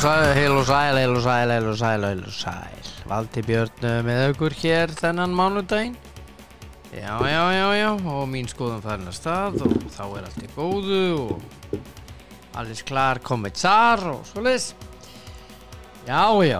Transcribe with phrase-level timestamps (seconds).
[0.00, 2.86] Og sæl, heil og sæl, heil og sæl, heil og sæl, heil og sæl.
[3.10, 5.92] Valdi Björn eh, með aukur hér þennan mánudaginn.
[6.94, 10.48] Já, já, já, já, og mín skoðum farin að stað og þá er allt í
[10.54, 11.76] góðu og
[12.56, 14.70] alles klar komið þar og svoleiðis.
[16.08, 16.58] Já, já,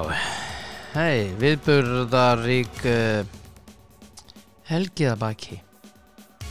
[0.98, 3.24] hei, viðburðarík uh,
[4.68, 5.62] helgiðabaki.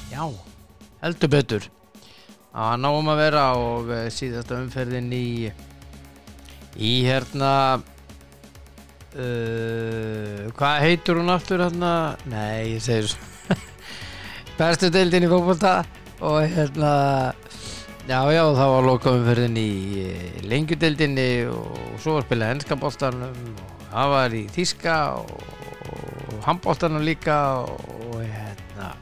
[0.10, 0.26] Já,
[1.06, 1.72] heldur betur.
[2.50, 5.28] Var náum að vera og uh, síðasta umferðin í
[6.80, 7.52] í hérna
[9.16, 11.92] uh, hvað heitur hún aftur hérna?
[12.32, 13.20] Nei, ég segir svo.
[14.60, 15.74] Bestu deildin í fólkvölda
[16.26, 16.94] og hérna
[18.10, 19.72] já, já, það var lokaumferðin í
[20.50, 25.32] lengjudeildinni og svo var spilað ennskapoltanum og það var í Þíska og,
[26.46, 28.94] handboltanum líka og hérna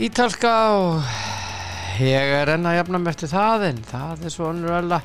[0.00, 1.02] Ítalska og
[2.00, 5.00] ég er enn að jafna með eftir það en það er svo ölla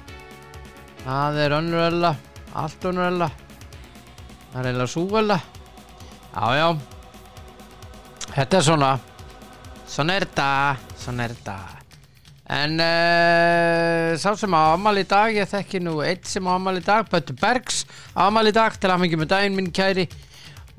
[1.05, 2.11] það er önnur ölla
[2.57, 3.29] allt önnur ölla
[4.51, 5.39] það er eiginlega súölla
[6.35, 6.67] já já.
[8.35, 8.91] Þetta er svona
[9.87, 10.49] svona er þetta
[10.99, 11.57] svona er þetta
[12.55, 16.75] en uh, sá sem á amal í dag ég þekki nú eitt sem á amal
[16.77, 20.05] í dag Böttu Bergs á amal í dag til að fengi með daginn minn kæri.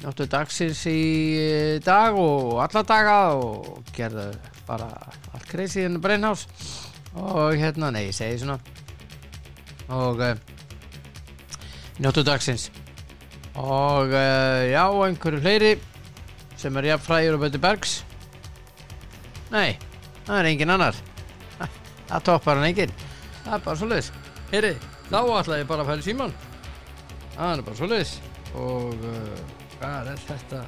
[0.04, 1.00] Náttu dagsins í
[1.40, 4.28] eh, dag og alla daga og gerðu
[4.68, 4.90] bara
[5.32, 6.46] allt crazy in the brain house
[7.16, 8.58] og hérna, nei, ég segi svona
[9.92, 10.32] og uh,
[12.02, 12.68] njóttu dagsins.
[13.56, 15.74] Og uh, já, einhverju fleiri
[16.56, 17.98] sem er jafnfræður og Bötti Bergs?
[19.52, 19.76] Nei,
[20.26, 21.04] það er engin annar.
[22.08, 22.96] Það toppar hann engin
[23.46, 24.08] það er bara svo leiðis
[24.50, 24.72] heyri,
[25.06, 26.32] þá ætla ég bara að fæla síman
[27.36, 28.14] það er bara svo leiðis
[28.56, 29.40] og uh,
[29.76, 30.64] hvað er þetta?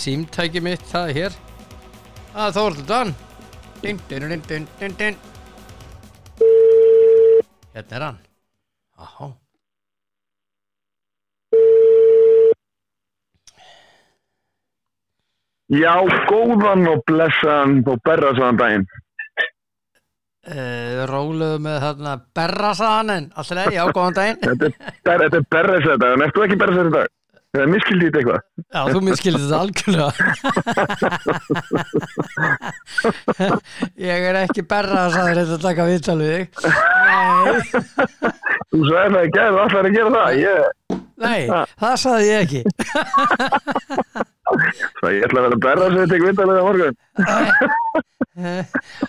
[0.00, 1.34] Símtæki mitt, það er hér.
[2.30, 3.10] Það er Þórður Dan.
[3.82, 5.18] Din, din, din, din, din, din.
[7.74, 8.18] Hérna er hann.
[8.98, 9.28] Ahá.
[15.70, 15.94] Já,
[16.26, 18.88] góðan og blessaðan og berrasaðan daginn.
[20.50, 24.40] Uh, róluðu með þarna berrasaðan en alltaf leið, já, góðan daginn.
[24.42, 27.14] Þetta er, er berrasaðan dag, en ertu ekki berrasaðan dag?
[27.50, 28.42] Það er miskildið þetta eitthvað.
[28.70, 30.10] Já, þú miskildi þetta algjörlega.
[34.06, 36.46] ég er ekki berrasaður þetta að taka viðtal við þig.
[36.62, 37.58] Nei,
[38.70, 40.30] Þú sagði það ekki að þú ætlar að gera það.
[40.38, 40.58] Ég,
[41.24, 41.42] nei,
[41.82, 42.62] það saði ég ekki.
[45.00, 46.96] það ég ætla að vera berrasaðan þetta ekki vindalega á morgun.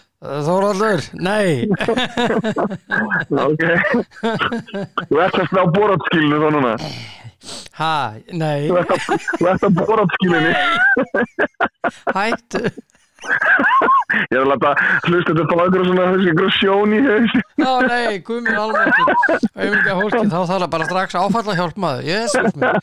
[0.21, 1.65] Þóraldur, nei.
[3.41, 3.63] Ok.
[5.09, 6.73] Þú ert að slá boratskilinu þá núna.
[7.79, 7.93] Ha,
[8.37, 10.51] nei, Þú ert að, boratskilinu.
[12.13, 12.63] hættu.
[13.21, 14.69] Ég er að láta
[15.07, 17.33] hlusta þetta á einhverjum svona einhverjum sjón í haus.
[17.61, 22.77] Já, nei, auðvitað fólki, þá þarf það bara strax áfalla hjálp maður, jésus mér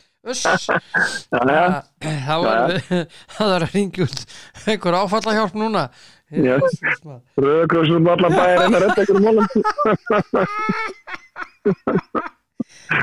[3.39, 4.23] það er að ringja út
[4.69, 5.85] einhver áfalla hjálp núna
[6.29, 9.47] Rauðakrossum um allan bæjar en að redda einhverjum málum.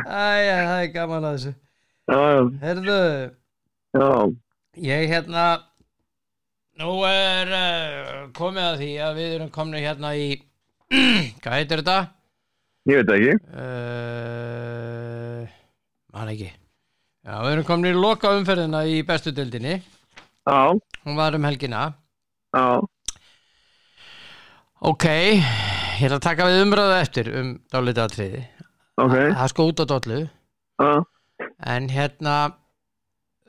[0.05, 1.53] æja, það er gaman að þessu.
[2.61, 2.99] Herðu,
[3.97, 4.09] já.
[4.85, 5.45] ég hérna
[6.77, 10.27] nú er uh, komið að því að við erum komin hérna í
[11.41, 11.99] hvað heitir þetta?
[12.85, 13.33] Ég veit ekki.
[13.57, 15.41] Uh,
[16.13, 16.51] man ekki.
[17.25, 19.79] Já, við erum komin í loka umferðina í bestu dildinni
[20.45, 21.87] Já, hún var um helgina.
[22.53, 22.85] Já,
[24.85, 28.41] ok, ég ætla að taka við umræðu eftir um dálítið atriði
[29.01, 29.15] ok.
[29.15, 30.19] það sko út á dollu
[30.75, 30.91] Já,
[31.75, 32.35] en hérna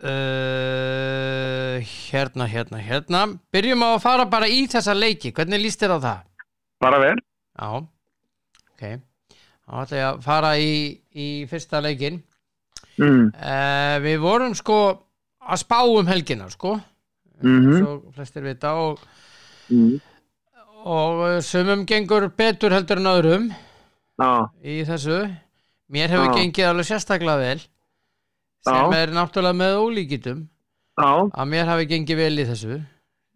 [0.06, 1.76] uh,
[2.10, 3.20] hérna, hérna, hérna
[3.54, 6.22] byrjum á að fara bara í þessa leiki hvernig líst þér á það?
[6.80, 7.16] bara vel.
[7.56, 7.68] Já,
[8.76, 8.82] ok
[9.66, 10.72] þá ætla ég að fara í,
[11.14, 12.22] í fyrsta leikin
[12.96, 13.26] Mm.
[13.36, 14.76] uh, við vorum sko
[15.44, 16.78] að spá um helgina sko
[17.44, 17.74] Mhm.
[17.82, 18.98] svo flestir vita og,
[19.68, 19.98] Mm.
[20.86, 23.46] Og uh, sumum gengur betur heldur en öðrum
[24.16, 24.30] Já,
[24.64, 25.18] í þessu.
[25.92, 26.36] Mér hefur Já.
[26.38, 27.58] gengið alveg sérstaklega vel
[28.66, 28.98] sem Já.
[29.02, 30.44] er náttúrulega með ólíkitum
[30.96, 32.78] að mér hafi gengið vel í þessu.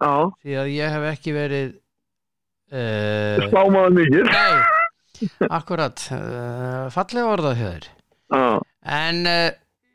[0.01, 1.73] Því að ég hef ekki verið
[2.73, 4.31] uh, Spámaður mikið.
[4.31, 4.79] nei
[5.53, 7.59] akkurat uh, fallega orðað
[8.31, 9.51] Já, en uh,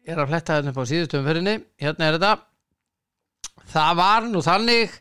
[0.06, 1.56] ég er að fletta þetta upp á síðustu umferðinni.
[1.82, 2.34] Hérna er þetta.
[3.74, 5.00] Það var nú þannig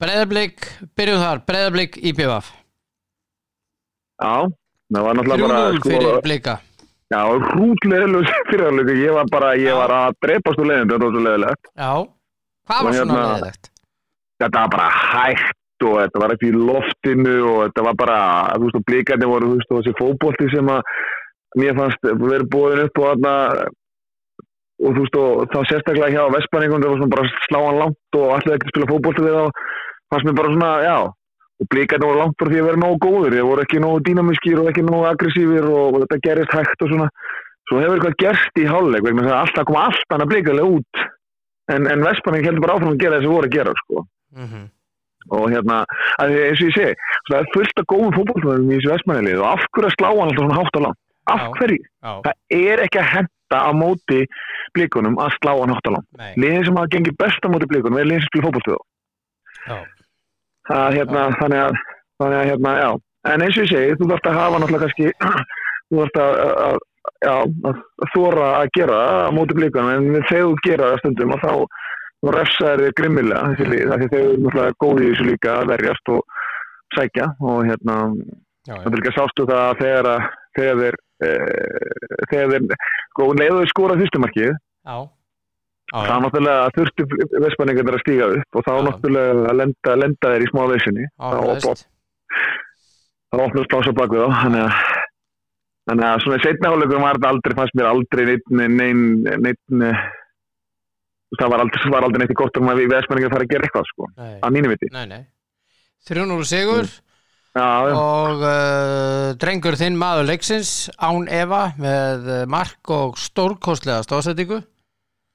[0.00, 0.66] breyðablík,
[0.96, 2.50] byrjum þar breyðablík í BVF
[4.20, 4.32] já.
[4.90, 6.54] Það var náttúrulega bara, 3-0 sko, fyrir blíka
[7.10, 7.20] já,
[7.50, 8.98] hrútleðilus fyrirhaldið.
[9.04, 11.70] Ég var bara, ég var að drepast úr leiðin, þetta var svo leiðilegt.
[11.74, 11.92] já,
[12.70, 13.70] hvað var svona hérna- leðilegt
[14.40, 18.18] Þetta var bara hægt og þetta var ekki í loftinu og þetta var bara,
[18.56, 20.80] þú veist, og blíkandi voru, þú veist, þessi fótbolti sem að
[21.60, 23.34] mér fannst verið búin upp og þarna
[24.80, 28.26] og þú veist, og þá sérstaklega hjá Vestmanningum, það var svona bara sláan langt og
[28.38, 29.44] allir ekki að spila fótbolti við þá
[30.10, 30.96] fannst mér bara svona, já
[31.60, 34.60] og blíkandi voru langt frá því að vera nógu góður þeir voru ekki nógu dýnamískir
[34.62, 37.08] og ekki nógu aggressífir og, og þetta gerist hægt og svona.
[37.68, 41.02] Svo hefur eitthvað gerst í hálfleik þess að alltaf koma allt annað blíkandi út.
[41.70, 44.06] En, en Vestmanning heldur bara áfram að gera þessi voru að gera sko.
[44.40, 44.68] Mhm.
[45.36, 45.82] og hérna,
[46.22, 46.94] að eins og ég segi
[47.28, 50.22] það er fullt af góðum fótbollmöðum í þessu Vestmannilið og af hverju að slá hann
[50.24, 51.00] alltaf svona hátt á langt
[51.34, 51.82] af hverju?
[51.84, 54.20] Já, Það er ekki að henda á móti
[54.78, 57.68] blíkunum að slá hann hátt á langt nei, liðin sem hafa gengið best á móti
[57.70, 58.48] blíkunum er liðin sem spila
[60.70, 61.80] það, hérna, þannig að,
[62.22, 62.90] þannig að hérna, já.
[63.32, 65.10] en eins og ég segi, þú þarfst að hafa náttúrulega kannski
[65.90, 66.80] þú þarfst að, að,
[67.26, 67.36] já,
[67.70, 71.44] að þóra að gera það á móti blíkunum en þegar þú gera það stundum og
[71.44, 71.52] þá
[72.20, 75.52] þá refsaður þið grimmilega þessi lið, af því þeir eru náttúrulega góði í þessu líka
[75.56, 76.40] að verjast og
[76.96, 77.94] sækja og hérna,
[78.76, 80.26] er líka sástu það að þegar, að-
[80.58, 81.30] þeir e,
[82.30, 82.66] þegar þeir,
[83.14, 84.52] sko, leiðu þeir skora fyrstumarkið,
[84.90, 84.96] já,
[85.90, 87.06] já, þá náttúrulega þurftu
[87.44, 88.82] vespaningar að stíga upp og þá Já.
[88.88, 91.72] náttúrulega að lenda, lenda þeir í smá veisinni já, þá
[93.30, 94.80] það opnast plása bak við þá þannig að
[95.90, 99.04] þannig að svona í setna hálfleikum var þetta aldrei fannst mér aldrei neitt neinn
[99.46, 99.62] neitt
[101.38, 103.68] það var aldrei, var aldrei neitt í gott um að við vesmenningar fara að gera
[103.68, 104.88] eitthvað sko, Nei, að mínu viti.
[104.94, 105.22] Nei, nei.
[106.10, 112.92] 3-0 sigur já, já, og uh, drengur þinn maður leiksins Án Eva með uh, mark
[112.94, 114.60] og stórkostlega stóðsettingu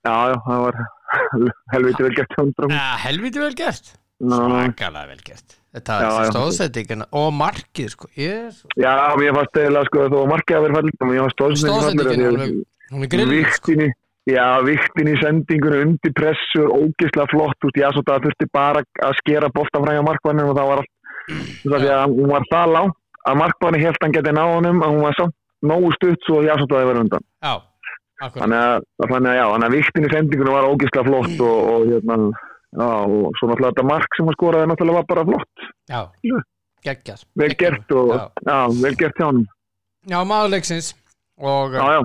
[0.05, 0.79] já, já, það var
[1.73, 2.39] helviti vel gert
[2.71, 3.93] ja, helviti vel gert.
[4.15, 5.59] Svakalega vel gert.
[5.75, 8.09] Þetta er stóðsettingina og markið sko.
[8.15, 8.63] Yes.
[8.79, 12.57] já, mér fannst eða sko þó margir að vera fallið mér fannst stóðsettingin hún
[12.93, 13.77] hún er grill sko.
[14.25, 19.19] Já, viktin í sendingunum undir pressur, ógeðslega flott, veist, já, svo það þurfti bara að
[19.19, 20.95] skera boltan fræða markvannum og það var allt,
[21.69, 22.97] að hún var það langt
[23.29, 25.35] að markvanni held hann getið ná honum að hún var samt
[25.65, 27.25] nógu stutt svo já, svo það var undan.
[27.45, 27.53] já,
[28.21, 28.83] Þannig að,
[29.35, 32.17] já, þannig að viktin í sendingunum var ógeðslega flott og, og hérna,
[32.79, 36.37] já, og svo náttúrulega þetta mark sem hann skoraði náttúrulega var bara flott, já, Já.
[36.87, 39.47] geggjast vel gert og, já, já, vel gert hjá honum.
[40.07, 40.91] já maður leiksins
[41.41, 42.01] og, Já, já,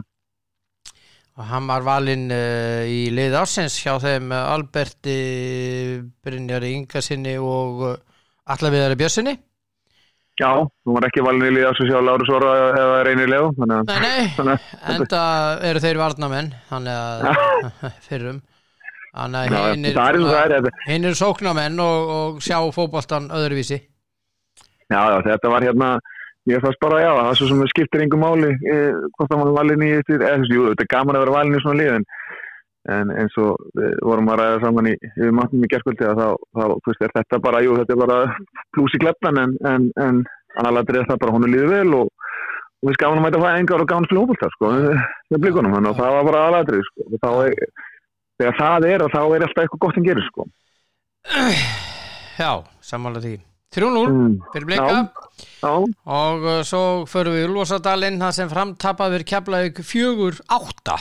[1.38, 5.18] og hann var valinn uh, í lið ársins hjá þeim uh, Alberti
[6.24, 7.94] Brynjari Ingarsinni og uh,
[8.50, 9.36] Alla Viðari Björnsinni
[10.40, 10.50] já,
[10.86, 13.50] hún var ekki valin í liða svo sjá Lárus Óra eða reynir að,
[13.90, 14.56] Nei, nei,
[14.94, 15.24] enda
[15.70, 17.66] eru þeir varnamenn þannig að
[18.08, 18.40] fyrrum.
[19.10, 22.12] Þannig að hinn er, það er eins og það er, þetta, hinn er sóknamenn og,
[22.16, 23.80] og sjá fótboltan öðruvísi.
[24.90, 25.88] Já, já, þetta var hérna,
[26.50, 28.78] ég fannst bara, já, það sem skiptir engum máli, e,
[29.16, 31.62] hvort það var valin í eða þessu, jú, þetta er gaman að vera valin í
[31.64, 32.06] svona liðin,
[32.88, 34.94] en eins og við vorum að ræða saman í,
[35.36, 38.18] matnum í gerskvöldi að þá, þá, veist, er þetta bara, jú, þetta er bara
[38.76, 40.22] plús í kleppan, en, en, en
[40.56, 42.08] annaðlega er það bara, hún er líður vel og,
[42.80, 44.72] og við skafum að mæta það engar og gáðum spila hópulta, sko,
[45.34, 47.14] með blikunum, þannig að það var bara aðladrið, sko, og
[48.40, 50.48] þegar það er, þá er alltaf eitthvað gott sem gerir, sko.
[52.40, 53.36] Já, sammála því
[53.70, 54.32] 3-0 Mm.
[54.50, 55.02] fyrir blika Já.
[55.62, 55.74] Já,
[56.10, 60.96] og uh, svo förum við Úlfarsadalinn það sem framtapaður keflaug 4-8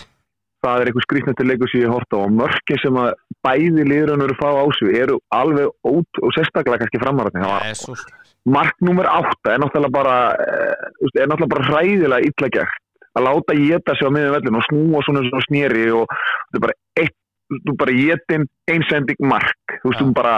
[0.66, 3.12] það er eitthvað skrýtnættir leikur sem ég horta á og mörki sem að
[3.46, 7.68] bæði liðurinn eru fá á sig eru alveg ót og sérstaklega kannski framaröfni það var
[7.70, 8.04] Jesus.
[8.58, 12.86] mark nummer 8 er náttúrulega bara eh, er náttúrulega bara hræðilega illa gert
[13.18, 16.66] að láta geta sig á miðjum vellin og snúa svona svona snýri og þetta er
[16.68, 17.18] bara eitt
[17.50, 20.06] þú bara getin einsending mark þú veist, Já.
[20.06, 20.36] þú bara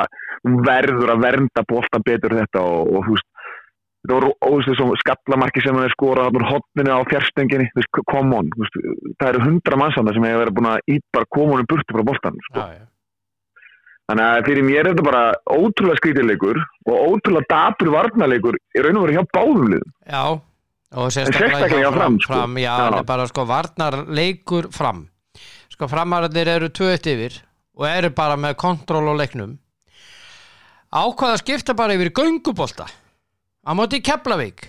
[0.67, 3.27] verður að vernda bolta betur þetta og, og þú veist
[4.01, 8.77] þetta voru þessum skallamarki sem hann er skorað hotninu á veist, come on, veist,
[9.19, 12.63] það eru hundra mannsamna sem hefur verið búin að koma honum burtu frá boltan sko.
[12.63, 12.85] Já, já.
[14.09, 18.97] þannig að fyrir mér er þetta bara ótrúlega skrítilegur og ótrúlega dapur varnarleikur í raun
[18.97, 20.23] og veru hjá báðum liðum já
[20.91, 22.33] og sérstaklega Fram, sko.
[22.33, 25.05] fram já, það er bara sko varnarleikur fram
[25.71, 27.37] sko framararnir eru 2-1 yfir
[27.77, 29.53] og eru bara með kontról á leiknum
[30.91, 32.89] ákvaða að skipta bara yfir í göngubolta
[33.67, 34.67] á móti Keflavík.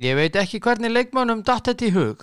[0.00, 2.22] Ég veit ekki hvernig leikmönnum datt þetta í hug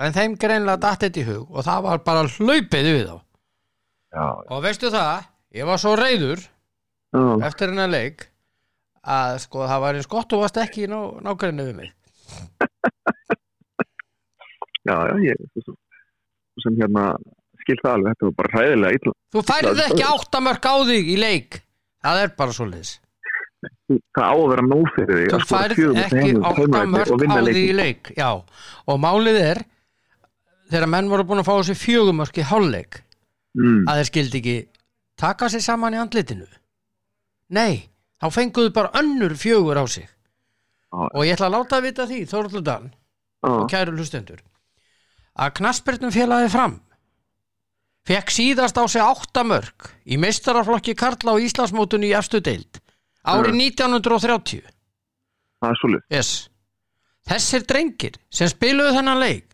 [0.00, 3.16] en þeim greinlega datt þetta í hug og það var bara hlaupið við þá.
[4.16, 5.26] Já, og veistu það,
[5.60, 7.20] ég var svo reyður já,
[7.50, 8.24] eftir hennar leik
[9.04, 11.92] að sko það var eins gott og varst ekki í ná, nákvæmni við mig.
[14.88, 15.74] Já, já, ég svo
[16.64, 17.02] sem- hérna
[17.60, 21.10] skil það alveg, þetta var bara hræðilega illa þú færið Já, ekki áttamörk á þig
[21.12, 21.58] í leik.
[22.00, 22.92] Það er bara svo liðs
[24.16, 25.40] það á að vera nóg fyrir því
[25.74, 28.30] þú með ekki áttamörk og á þig í leik já,
[28.86, 29.62] og málið er
[30.70, 33.00] þegar menn voru búin að fá þessi fjögumörk í hálfleik
[33.58, 34.56] mm, að þeir skildi ekki
[35.20, 36.46] taka sér saman í andlitinu.
[37.50, 37.90] Nei,
[38.22, 40.06] þá fenguðu bara önnur fjögur á sig.
[40.90, 41.06] Já.
[41.06, 42.86] og ég ætla að láta að vita því Þorludan
[43.46, 44.40] og Já, kæru hlustendur
[45.38, 46.80] að knaspirnum félagi fram.
[48.08, 52.80] Fekk síðast á sig átta mörg í meistaraflokki Karla á Íslandsmótunni í efstu deild
[53.26, 54.62] árið 1930
[55.60, 56.04] það er svolítið.
[56.16, 56.30] yes.
[57.28, 59.46] þessir drengir sem spiluðu þennan leik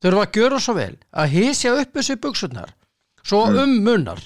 [0.00, 2.70] þurfa að gjöra svo vel að hísja upp þessu buksunar
[3.22, 4.20] svo um munnar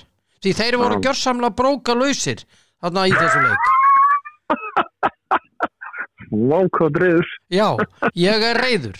[0.44, 1.04] því þeir voru Já.
[1.08, 2.44] gjörsamlega bróka lausir
[2.82, 3.72] þarna í þessu leik
[6.34, 7.26] Vá, hvað dreður.
[7.52, 7.66] já,
[8.18, 8.96] ég er reyður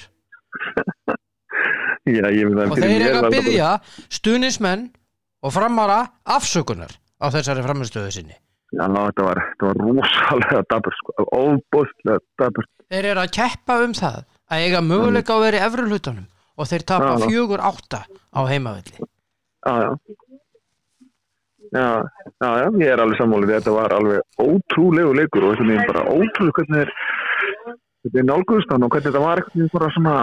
[2.04, 3.68] Já, ég veit að og þeir eru að byggja
[4.12, 4.84] stuðnismenn
[5.44, 5.98] og framara
[6.36, 8.36] afsökunar á þessari framistöðu sinni
[8.78, 11.14] þetta var, var rosalega dabur, sko.
[11.32, 12.66] Óbúðslega dabur.
[12.90, 16.26] þeir eru að keppa um það að eiga möguleika að vera í efri hlutunum
[16.58, 18.04] og þeir tapa fjögur átta
[18.34, 19.00] á heimavelli
[19.64, 19.90] Já, já.
[21.74, 21.86] Já,
[22.38, 23.50] já, já, ég er alveg sammálið.
[23.56, 26.92] Þetta var alveg ótrúlegu leikur og þetta er bara ótrúlega hvernig
[28.04, 30.14] þetta er nálguðust hann og hvernig þetta var eitthvað bara svona,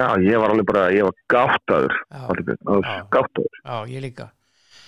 [0.00, 2.22] já, ég var alveg bara, ég var gáttaður, Já.
[2.32, 2.96] alveg Já.
[3.14, 3.60] gáttaður.
[3.62, 4.26] já, ég líka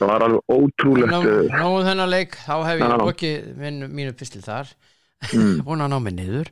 [0.00, 4.40] Það var alveg ótrúlegt, Ná, uh, náðu þennan leik, þá hef ég minn, mínu pistil
[4.44, 4.70] þar.
[5.28, 6.48] Mm, búin að ná mig niður.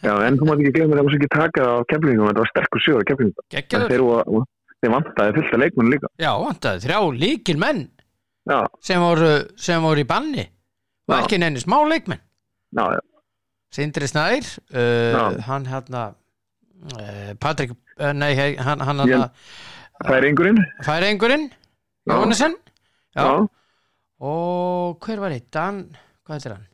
[0.00, 2.52] Já, en þú mátt ekki glemja það var svo ekki taka á keflingum, þetta var
[2.54, 3.34] sterkur sjóður.
[3.52, 4.46] Gekkjaður, Þeir,
[4.80, 6.10] þeir vantaði fullt af leikmenn líka.
[6.24, 7.82] já, vantaði þrjá líkil menn
[8.80, 10.46] sem voru, sem voru í banni.
[11.10, 12.22] Og ekki nenni smá leikmenn.
[12.76, 13.02] Já, já,
[13.76, 16.02] Sindri Snær uh, hann hérna
[16.96, 19.20] uh, Patrik, uh, nei, hann, hérna
[20.06, 21.50] færingurinn, færingurinn
[22.06, 22.14] Já.
[23.16, 23.46] Já,
[24.20, 25.82] og hver var eitt, Dan
[26.26, 26.66] hvað heitir hann?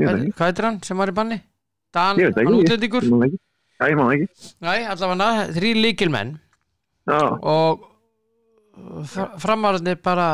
[0.00, 1.40] Hvað, hvað heitir hann sem var í banni?
[1.94, 3.06] Dan, hann útlendingur.
[3.80, 4.28] Já, ég man ekki.
[4.60, 6.34] Nei, allavega þrý líkil menn
[7.08, 7.80] Já, og
[9.08, 10.26] fr- framararnir bara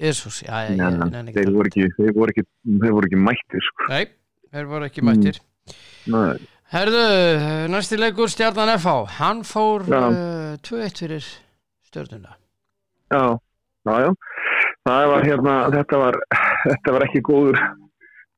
[0.00, 0.88] Jésús, já, já, já,
[1.22, 2.42] ekki þeir voru ekki, þeir voru ekki,
[2.82, 3.86] þeir voru ekki mættir, sko.
[3.92, 4.02] Nei,
[4.52, 5.08] þeir voru ekki Mm.
[5.12, 5.38] mættir
[6.12, 6.36] Nei,
[6.72, 7.04] Herðu,
[7.70, 10.00] næsti leikur Stjarnan FH, hann fór Já.
[10.10, 11.24] uh, 2-1 fyrir
[11.86, 12.34] stjörnuna.
[13.12, 13.38] Já,
[13.86, 14.10] já, já.
[14.86, 16.18] Það var hérna, þetta var,
[16.66, 17.58] þetta var ekki góður,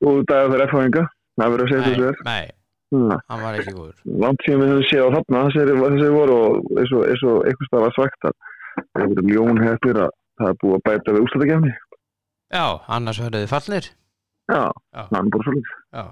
[0.05, 1.03] góður dagur fyrir F-fáinga.
[1.39, 2.23] Það verður að segja Nei, þessu þér.
[2.31, 2.47] nei,
[2.89, 3.11] Hmm.
[3.29, 6.93] hann var ekki góður Langt síðan við höfum séð á þarna, þessi, voru og eins
[7.29, 8.33] og, eitthvað stað var svægt að
[8.97, 11.73] það voru ljón hefðir að það er búið að bæta við úrslutakefni.
[12.49, 12.65] Já,
[12.97, 13.89] annars verður þið fallnir
[14.49, 14.63] Já,
[14.97, 15.03] Já.
[15.11, 15.75] það er bara svolítið.
[15.99, 16.05] Já.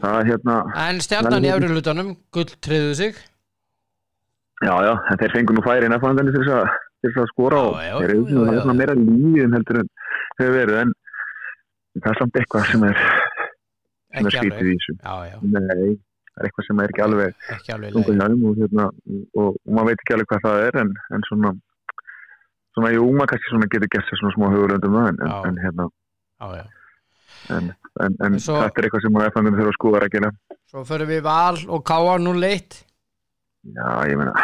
[0.00, 0.56] Það er hérna,
[0.88, 1.52] En Stjarnan í Nei.
[1.58, 3.14] efri hlutanum, gull triðu sig
[4.64, 5.90] já, já, en þeir fengur nú færi
[7.04, 7.92] til þess að, skora og já,
[8.32, 8.78] svona já.
[8.80, 9.90] meira líðin heldur en
[10.40, 10.94] hefur verið en
[12.00, 13.04] það er samt eitthvað sem er,
[14.14, 14.64] sem er alveg.
[14.64, 14.96] í þessu.
[15.52, 15.92] Nei,
[16.34, 19.92] það er eitthvað sem er ekki alveg ekki alveg leið og, hérna, og, og maður
[19.92, 21.52] veit ekki alveg hvað það er en, en svona
[22.74, 25.20] svona, jú, maður kannski svona getur gert sér svona smá huguröndum það en,
[25.50, 25.86] en, hérna,
[26.42, 26.64] Já, já.
[27.54, 27.68] en,
[28.02, 30.32] en, en Svo- þetta er eitthvað sem maður eftir þurfa að skoða gera.
[30.72, 32.80] Svo förum við val og káa nú leitt
[33.64, 34.34] já, ég meina,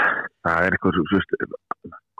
[0.46, 1.40] það er eitthvað svo, svo,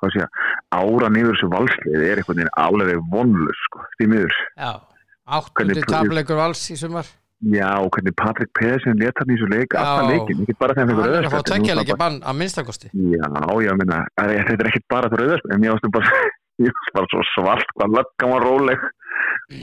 [0.01, 0.43] hvað sé ég,
[0.81, 4.37] ára niður þessu valslið er eitthvað neina alveg vonlust, sko, því miður.
[4.57, 4.71] Já,
[5.39, 7.07] áttundi Hvernig- tapleikur vals í sumar.
[7.41, 10.97] Já, og hvernig Patrik Pedersen leta í þessu leik, alltaf leikin, ekki bara þegar hann
[10.97, 12.91] Hann fyrir er að fá auðvitað tveggja leikja bann að minnstakosti.
[12.93, 13.29] Já,
[13.65, 16.11] já, minna, þetta er ekkert bara fyrir auðvitað, en ég varstu bara,
[16.61, 18.85] ég bara svo svart, hvað löggan var róleg,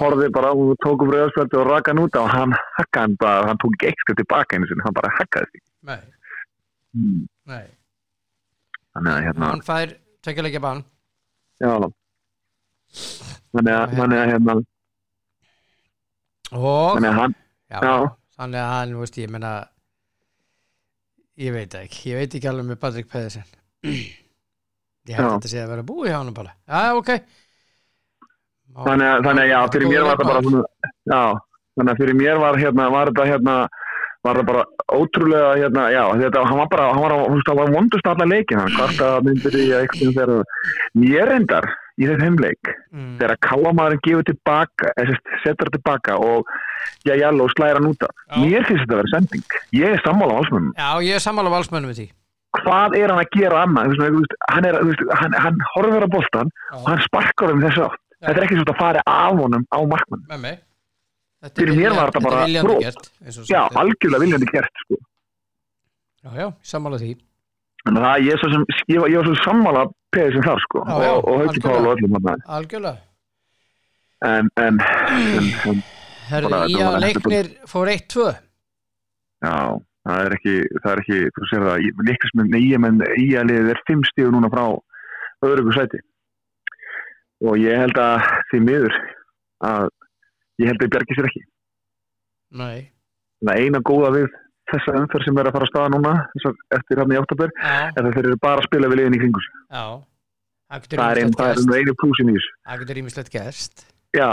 [0.01, 3.15] horfið bara á og tók upp rauðarspjöldi og raka hann út og hann hakkaði hann
[3.21, 5.61] bara, hann tók ekki eitthvað tilbaka einu sinni, hann bara hakkaði því.
[5.91, 6.01] Nei,
[6.97, 7.27] Mm.
[7.45, 7.65] nei.
[8.95, 9.91] Þannig að hérna, Hann fær
[10.25, 10.83] tveggja leikja bann.
[11.61, 11.71] Já,
[13.53, 14.57] þannig að, þannig að hérna,
[16.55, 17.33] Og þannig að hann,
[17.67, 17.95] já, já.
[18.37, 19.55] Þannig að hann, veist, ég meina
[21.37, 22.09] Ég veit ekki.
[22.09, 23.43] Ég veit ekki alveg með Patrik Pedersen.
[23.85, 26.53] Ég held þetta sé að vera búið hjá hann bara.
[26.65, 27.11] Já, ok.
[28.77, 30.63] Þannig að, þannig að, já, fyrir mér var þetta bara
[31.13, 31.21] já,
[31.77, 33.55] þannig að fyrir mér var hérna, var þetta hérna,
[34.25, 34.63] var þetta bara
[34.97, 38.29] ótrúlega, hérna, já, þetta, hann var bara, hann var, þú veist, hann var vondust alla
[38.29, 40.33] leikin, hann kvarta myndir í eitthvað þegar
[40.97, 46.53] mér reyndar í þeim heimleik, mm, þegar káamaðurinn gefur tilbaka, sérst, setur það tilbaka og
[47.07, 48.13] já, jælu og slæra hann út af.
[48.29, 48.37] Já.
[48.43, 49.57] Mér finnst þetta að vera sending.
[49.73, 50.73] Ég er sammála ásmönnum.
[50.77, 52.09] Já, ég er sammála valsmönnum við því
[52.57, 53.97] Hvað er hann að gera annað?
[54.49, 54.67] Hann,
[55.19, 57.99] hann, hann horfir á boltan og hann sparkar um þessu átt.
[58.17, 58.29] Já.
[58.29, 60.23] Þetta er ekki svona að fara af honum á markmann.
[61.55, 62.83] Fyrir mér var þetta bara brot.
[62.83, 63.09] gert,
[63.49, 64.99] Já, algjörlega viljandi gert, sko.
[66.23, 67.11] já, já, sammála því
[67.87, 69.83] að það, ég, er svo sem, ég, var, ég var svo sammála
[70.15, 70.81] peðið sem þar, sko.
[70.87, 71.67] Já, já, og, og algjörlega.
[71.67, 72.31] Pál og öllum.
[72.57, 72.97] Algjörlega
[74.25, 75.81] En, en, en, en,
[76.27, 78.23] Herðu, í að leiknir fór 1-2
[79.45, 79.53] já,
[80.09, 83.51] það er ekki, það er ekki, þú sér það, líkast með nýja, menn í að
[83.51, 84.63] liðið er fimm stíðu núna frá
[85.45, 86.01] öðrugu sæti.
[87.45, 88.95] og ég held að því miður
[89.69, 89.85] að
[90.61, 91.43] ég held að ég bjargi sér ekki.
[92.57, 92.77] Nei.
[93.37, 94.29] Þannig að eina góða við
[94.71, 96.13] þessa umferð sem er að fara að staða núna
[96.75, 99.51] eftir hann í já, er að þeir eru bara að spila við liðin í kringus
[99.71, 99.83] já.
[100.67, 103.85] Það er einu plúsin í þessu það getur ímislegt gerst.
[104.17, 104.31] Já.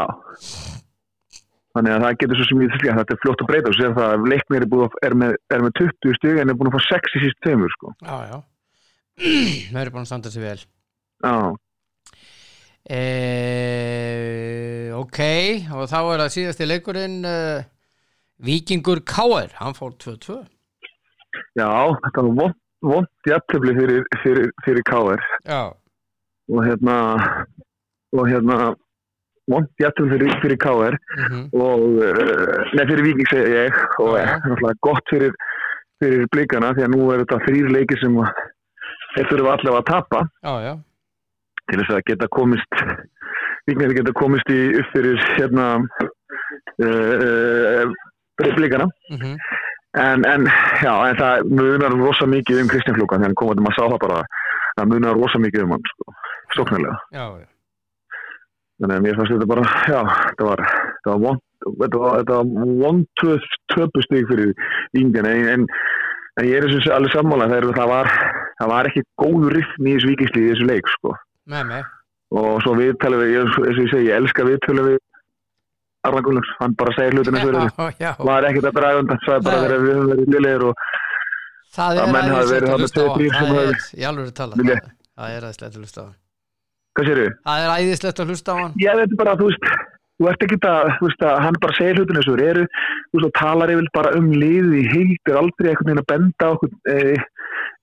[1.74, 3.70] Þannig að það getur svo sem ég þess að þetta er fljótt að breyta.
[3.70, 4.74] Og sér það að leiknir er,
[5.08, 7.94] er, er með 20 stig en er búin að fá 6 í síst tveimur sko.
[8.02, 8.36] já, já.
[9.72, 10.60] Það eru búin að standa sig vel.
[11.24, 11.34] Já,
[12.90, 13.00] e,
[14.96, 15.20] ok
[15.72, 17.64] og þá er það síðasti leikurinn uh,
[18.44, 20.36] Víkingur Káir hann fór 2-2
[21.56, 21.70] já,
[22.04, 25.62] þetta var vond, vond jættöfli fyrir, fyrir, fyrir KR já,
[26.52, 26.96] og hérna
[28.14, 28.74] og hérna
[29.50, 33.76] vond jættöfli fyrir, fyrir KR mm og uh, nefn fyrir Víking segi ég.
[34.02, 35.36] Og er náttúrulega gott fyrir,
[36.32, 38.16] blikana því að nú er þetta þrýr leiki sem
[39.14, 40.24] þeir þurfa allavega að tapa.
[40.42, 40.74] Já, já
[41.70, 42.80] til þess að geta komist
[43.64, 47.94] Víkingar geta komist í upp fyrir hérna uh, uh,
[48.56, 49.38] blikana mm
[49.94, 50.46] en, en,
[50.82, 54.22] já, en það munar rosa mikið um Kristján Flúkan þannig komandi maður sá það bara
[54.74, 56.14] það munar rosa mikið um hann sko,
[57.14, 57.26] já
[58.82, 60.64] þannig að mér fannst þetta bara já, þetta var
[61.04, 62.48] þetta var var
[62.82, 63.24] vond
[63.74, 64.50] töpustig fyrir
[64.98, 65.68] yngan en, en,
[66.40, 68.10] en ég er þessu alveg sammála það, er, það var
[68.58, 71.14] það var ekki góður riffn í þessu vikisli í þessu leik sko
[71.50, 71.90] með mig
[72.34, 75.00] og svo viðtalið við, ég, eins og ég segi, ég elska viðtalið við
[76.04, 79.04] Arna Gullars, hann bara segir hlutin eins og verið já, já, var ekkert að draga
[79.04, 79.64] undan, sagði bara Nei.
[79.64, 80.84] þegar við höfum verið liðlegir og
[81.74, 84.76] það að er verið æðislegt að hlusta á það er, í alveg tala Vilja.
[84.76, 86.08] það, það er æðislegt að hlusta á
[86.94, 87.34] hvað sér við?
[87.48, 88.74] það er æðislegt að hlusta á hann.
[88.84, 89.68] Ég veit bara, þú veist
[90.14, 92.66] þú ert ekki að, þú veist að hann bara segir hlutin eins og þeir eru,
[93.10, 96.70] þú veist og talar yfir bara um heild er aldrei einhvern veginn að benda okkur
[96.92, 97.16] e,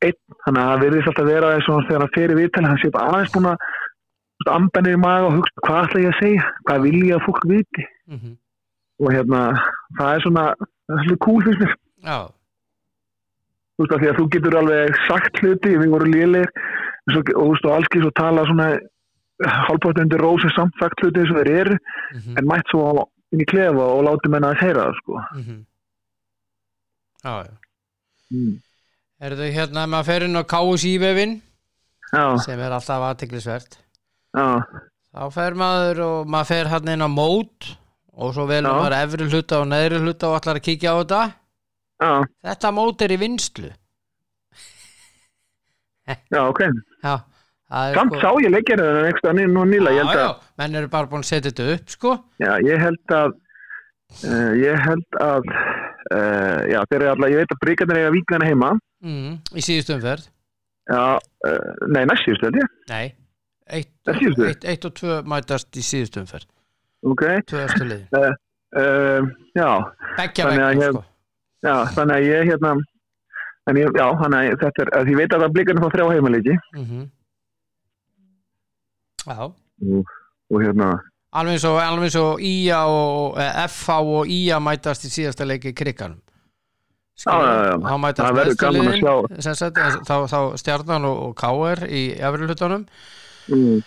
[0.08, 2.82] einn, þannig að það verðist alltaf vera eins og þegar hann fer í viðtali, hann
[2.82, 6.12] sé bara aðeins búin að þú veist, ambenni í maga og hugsa hvað ætla ég
[6.12, 7.88] að segja, hvað vil ég að fólk viti?
[8.12, 8.38] Mm
[9.02, 9.40] og hérna,
[9.98, 11.72] það er svona það er svolítið cool finnst mér.
[12.06, 12.18] Já,
[13.74, 16.52] þú veist að því að þú getur alveg sagt hluti, við vorum lélir
[17.10, 18.68] og þú veist og alls svo tala svona
[19.42, 23.42] hálfbátt undir rósi samt sagt hluti eins og þeir eru mm en mætt svo inn
[23.42, 25.22] í klefa og láti menna að heyra það sko.
[27.24, 27.54] já, já.
[28.32, 28.56] Mm.
[29.22, 31.36] Er þau hérna, maður fer inn á KSI-vefin
[32.12, 33.78] Já, sem er alltaf aðtiklisvert
[34.36, 37.70] þá fer maður og maður fer hann inn á mót
[38.12, 38.78] og svo velur Já.
[38.80, 41.22] maður efri hluta og neðri hluta og allar að kíkja á þetta.
[42.02, 42.12] Já,
[42.50, 43.70] þetta mót er í vinslu
[46.12, 46.60] já, ok.
[47.06, 47.14] Já,
[47.96, 51.08] Samt sko- sá ég leikir það einhverstað nú nýla já, já, að, menn eru bara
[51.08, 52.12] búin að setja þetta upp sko.
[52.44, 53.30] Já, ég held að
[54.28, 55.48] uh, ég held að
[56.10, 58.72] uh, já, þeir eru alltaf, ég veit að Bríkarnir eiga víkana heima.
[59.06, 60.30] Mm, í síðustu umferð.
[60.92, 62.72] Já, uh, nei, næst síðust held ég.
[62.92, 63.04] Nei,
[63.78, 64.48] eitt, síðustu?
[64.50, 66.50] eitt, eitt og tvö mætast í síðustu umferð.
[67.12, 68.08] Ok, tvö östu liðin.
[68.72, 69.70] Uh, já.
[70.18, 71.06] Beggja vegna sko.
[71.62, 72.76] Já, þannig að ég hérna
[73.78, 76.60] ég, já, þannig að þetta er að ég veit að Bríkarnir fá þrjá heimaleiki.
[76.78, 77.10] Mm
[79.22, 80.08] Já, og,
[80.50, 80.88] og hérna,
[81.32, 85.74] alveg eins og, alveg og IA og eh, FH og IA mætast í síðasta leiki
[85.78, 86.20] kriganum
[87.22, 92.86] þá mætast meðstöliðin sagt, þá, þá stjarnan og, og KR í efri hlutunum
[93.52, 93.82] mm,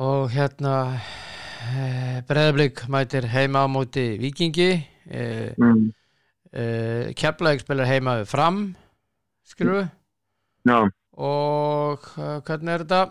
[0.00, 4.70] og hérna e, Breðablík mætir heima á móti Víkingi.
[5.10, 5.22] E,
[5.56, 5.86] mm,
[6.52, 6.64] e,
[7.16, 8.60] Keflavík spilar heima við fram
[9.48, 9.88] skilur við?
[10.68, 10.78] Já,
[11.20, 12.10] og
[12.46, 13.02] hvernig er þetta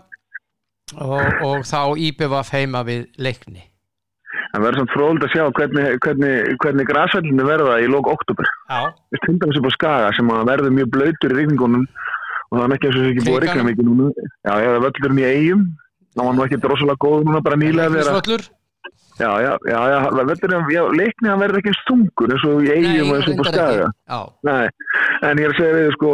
[0.96, 3.66] og, og þá IPVF heima við leikni.
[4.50, 8.48] Það verður svona fróld að sjá hvernig, hvernig, hvernig græsvellinu verða í lók oktober
[9.10, 11.84] við stundum þessu på skaga sem verður mjög blöytur í rigningunum
[12.50, 13.68] og það er ekki eins og þessu ekki búið að Krikanum.
[13.70, 14.08] mikið núna.
[14.48, 15.62] Já, já, völlurinn í eigum
[16.16, 18.40] það var nú ekki drosalega góð núna bara nýlega að vera
[19.20, 22.70] já, já, já, já, völlurinn, já, leikni hann verður ekki eins þungur eins og í
[22.74, 23.50] eigum og eins og.
[24.10, 24.70] Já, Nei,
[25.28, 26.12] en ég er að segja við sko,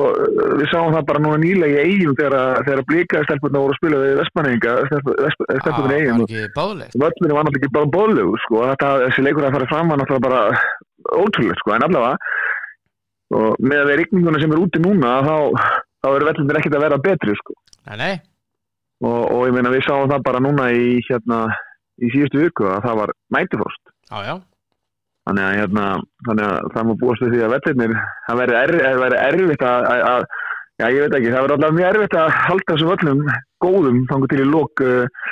[0.60, 4.02] við sáum það bara núna nýlega í eigum þegar, þegar blíkaði stelpurna voru að spila
[4.02, 8.62] við Vestmanninga, stelpurna í eigum völlinu var náttúrulega ekki bara bóðlegu sko.
[8.82, 10.42] þessi leikur að fara fram var náttúrulega bara
[11.22, 11.76] ótrúlega, sko.
[11.76, 12.16] en allavega
[13.36, 15.36] og með að við rigninguna sem er úti núna þá,
[16.02, 17.56] þá eru vellunir ekkert að vera betri sko.
[17.86, 18.14] Nei, nei,
[19.04, 21.40] og, og ég meina við sáum það bara núna í, hérna,
[22.02, 24.34] í síðustu viku að það var nætufrost já, já.
[25.26, 25.84] Þannig að, hérna,
[26.28, 29.88] þannig að það má búast því að vellinir það verði erf, er, verði erfitt að,
[29.90, 30.28] að, að
[30.76, 33.24] já ég veit ekki, það verði alltaf mjög erfitt að halda þessum völlum
[33.64, 35.24] góðum þannig til í lók uh,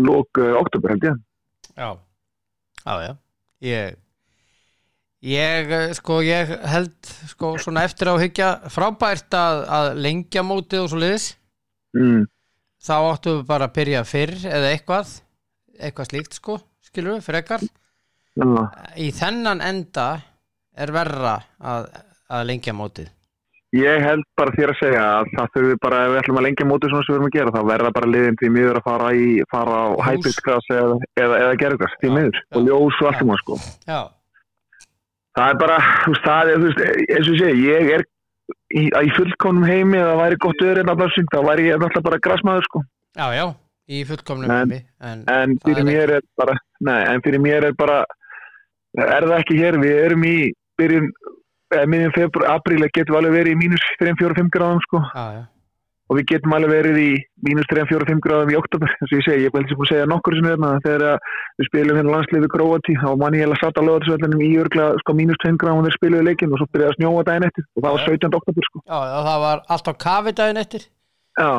[0.00, 1.18] lók uh, oktober held ég.
[1.74, 1.90] Já,
[2.84, 3.12] já, já.
[3.60, 3.98] Ég
[5.20, 10.80] Ég, eh, sko, ég held sko, svona eftir á hyggja frábært að, að lengja mótið
[10.80, 11.26] og svo liðis
[11.92, 12.22] mm.
[12.80, 15.12] þá áttu við bara að byrja fyrr eða eitthvað
[15.80, 18.66] eitthvað slíkt sko, skilur við, frekar Já.
[18.96, 20.10] í þennan enda
[20.76, 21.88] er verra að,
[22.30, 23.10] að lengja mótið
[23.70, 26.64] Ég held bara þér að segja að það þurfi bara, ef við ætlum að lengja
[26.66, 29.10] mótið svona sem við erum að gera, þá verða bara liðin því miður að fara
[29.14, 30.00] í, fara á Ljós.
[30.08, 32.48] hæpiðsgras eða, eða, eða gerðgras, því miður, já.
[32.50, 33.58] og ljós og allt um það, sko.
[33.86, 34.00] já,
[35.38, 36.82] Það er bara, þú veist, það er, þú veist,
[37.14, 38.06] eins og segi, ég er
[38.74, 42.06] í, í fullkonum heimi að það væri gott öður en að þá væri ég náttúrulega
[42.10, 42.82] bara grasmaður, sko.
[43.14, 43.44] já, já
[43.90, 47.76] í fullkomnum En- en, En fyrir er mér er bara, nei, en fyrir mér er
[47.78, 48.00] bara,
[48.96, 50.34] er það ekki hér, við erum í
[50.80, 51.08] byrjun,
[51.74, 55.02] eða miðjum februar, apríl, getum alveg verið í mínus 3-4-5 gráðum, sko.
[55.14, 55.42] já, já,
[56.10, 57.10] og við getum alveg verið í
[57.46, 60.34] mínus 3-4-5 gráðum í oktober eins og ég segi, ég held sem að segja nokkur
[60.38, 61.28] sem hérna þegar að
[61.60, 64.42] við spilum hérna landslið við Króati þá mann ég held að satt að löða þessu
[64.42, 67.46] í örgla sko, mínus 2 gráðum þegar spiluðu leikin og svo byrjaði að snjóa daginn
[67.46, 68.10] eftir og það var Já.
[68.10, 68.38] 17.
[68.40, 68.82] oktober sko.
[68.82, 70.82] já, já, það var alltaf kafi daginn eftir
[71.38, 71.50] já,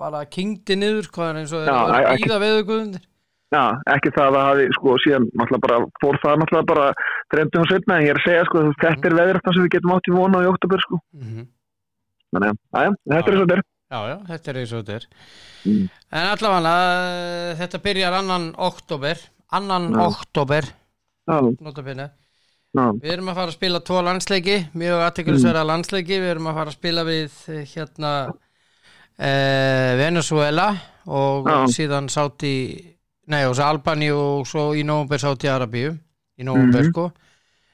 [0.00, 3.04] bara kingdi niður hvað er eins og þeir ekki- íða veðu guðundir
[3.56, 3.62] já,
[3.94, 6.86] ekki það að það hafi sko síðan náttúrulega bara fór það náttúrulega bara
[7.34, 9.94] 30 og setna en ég er að segja sko þetta er veðraftan sem við getum
[9.96, 11.00] átt í vona í oktober sko.
[11.14, 11.46] mm
[12.36, 13.62] þannig að, aðja, þetta er svo þetta er.
[13.86, 15.04] Já, já, þetta er eins og þetta er.
[15.66, 15.84] Mm.
[16.18, 16.72] en allavega
[17.60, 19.20] þetta byrjar annan oktober
[19.56, 20.00] annan Já.
[20.10, 22.08] oktober já, notabene.
[22.76, 26.58] Já, Við erum að fara að spila tvo landsleiki, mjög aðteklisverða landsleiki, við erum að
[26.58, 28.10] fara að spila við eh, hérna
[29.18, 30.68] Venezuela
[31.06, 31.58] og Já.
[31.72, 32.52] síðan Sáti,
[33.28, 35.94] nei og svo Albani og svo í nóvumber Sáti Arabíu,
[36.38, 36.90] í nóvumber Mhm.
[36.92, 37.12] sko.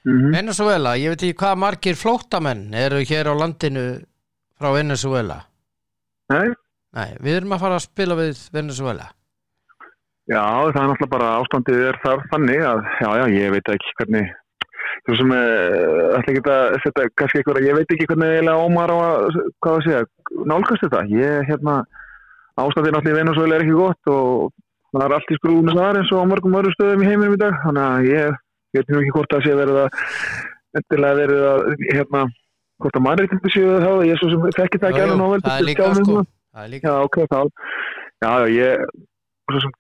[0.05, 0.33] mhm.
[0.35, 4.03] Venezuela, ég veit ekki hvað margir flóttamenn eru hér á landinu
[4.59, 5.45] frá Venezuela.
[6.31, 6.53] nei
[6.95, 9.07] Nei, við erum að fara að spila við Venezuela.
[10.29, 13.95] Já, það er náttúrulega bara ástandið er þar þannig að, já, já, ég veit ekki
[13.99, 14.29] hvernig,
[15.07, 18.93] þú sem, uh, ætla ekki að setja kannski eitthvað, ég veit ekki hvernig eiginlega Ómar
[18.95, 20.03] á að, hvað að segja,
[20.53, 21.03] nálgast þetta.
[21.11, 21.79] Ég, hérna,
[22.59, 24.53] náttúrulega í Venezuela er ekki gott og
[24.93, 27.41] það er allt í skrúðinu þar eins og á mörgum öðrum stöðum í heiminum í
[27.41, 28.41] dag, þannig að ég,
[28.77, 30.03] veit nú ekki hvort það sé verið að,
[30.81, 32.25] endilega verið að, hérna,
[32.83, 35.57] hvort að mannreitindu séu það, ég svo sem þekki það ekki alveg nóg vel, það
[35.57, 36.77] er líka sko, er.
[36.83, 37.41] Já, ok, þá.
[38.23, 38.87] Já, ég,
[39.49, 39.75] svo sem,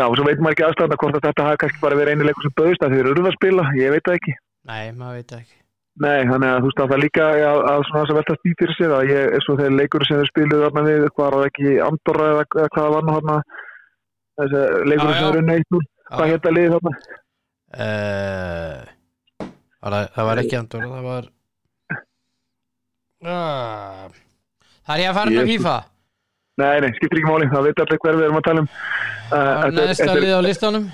[0.00, 2.46] já, svo veit maður ekki aðstæðan hvort að þetta hafi kannski bara verið einu leikur
[2.48, 4.38] sem bauðist að þeir eru að spila, ég veit það ekki.
[4.68, 5.56] Nei, maður veit ekki.
[6.00, 8.74] Nei, þannig að þú veist að það líka að, að svona þess að velta fyrir
[8.76, 11.72] sér að ég, eins og þeir leikur sem þeir spiluðu þarna við, var það ekki,
[11.86, 13.36] Andorra eða, eða hvað það var nú þarna,
[14.40, 15.82] þessi leikur Já, sem eru neitt núl,
[16.14, 16.32] hvað Já.
[16.34, 16.94] hétta liðið þarna?
[17.70, 18.78] Uh,
[19.82, 21.28] það, það var ekki andur það var
[23.24, 24.06] uh,
[24.84, 25.50] það er ég að fara með.
[25.54, 25.76] FIFA
[26.60, 28.70] Nei, nei, skiptir ekki máli, það veit allir hver við erum að tala um.
[29.30, 30.88] Uh, er- næsta lið á listanum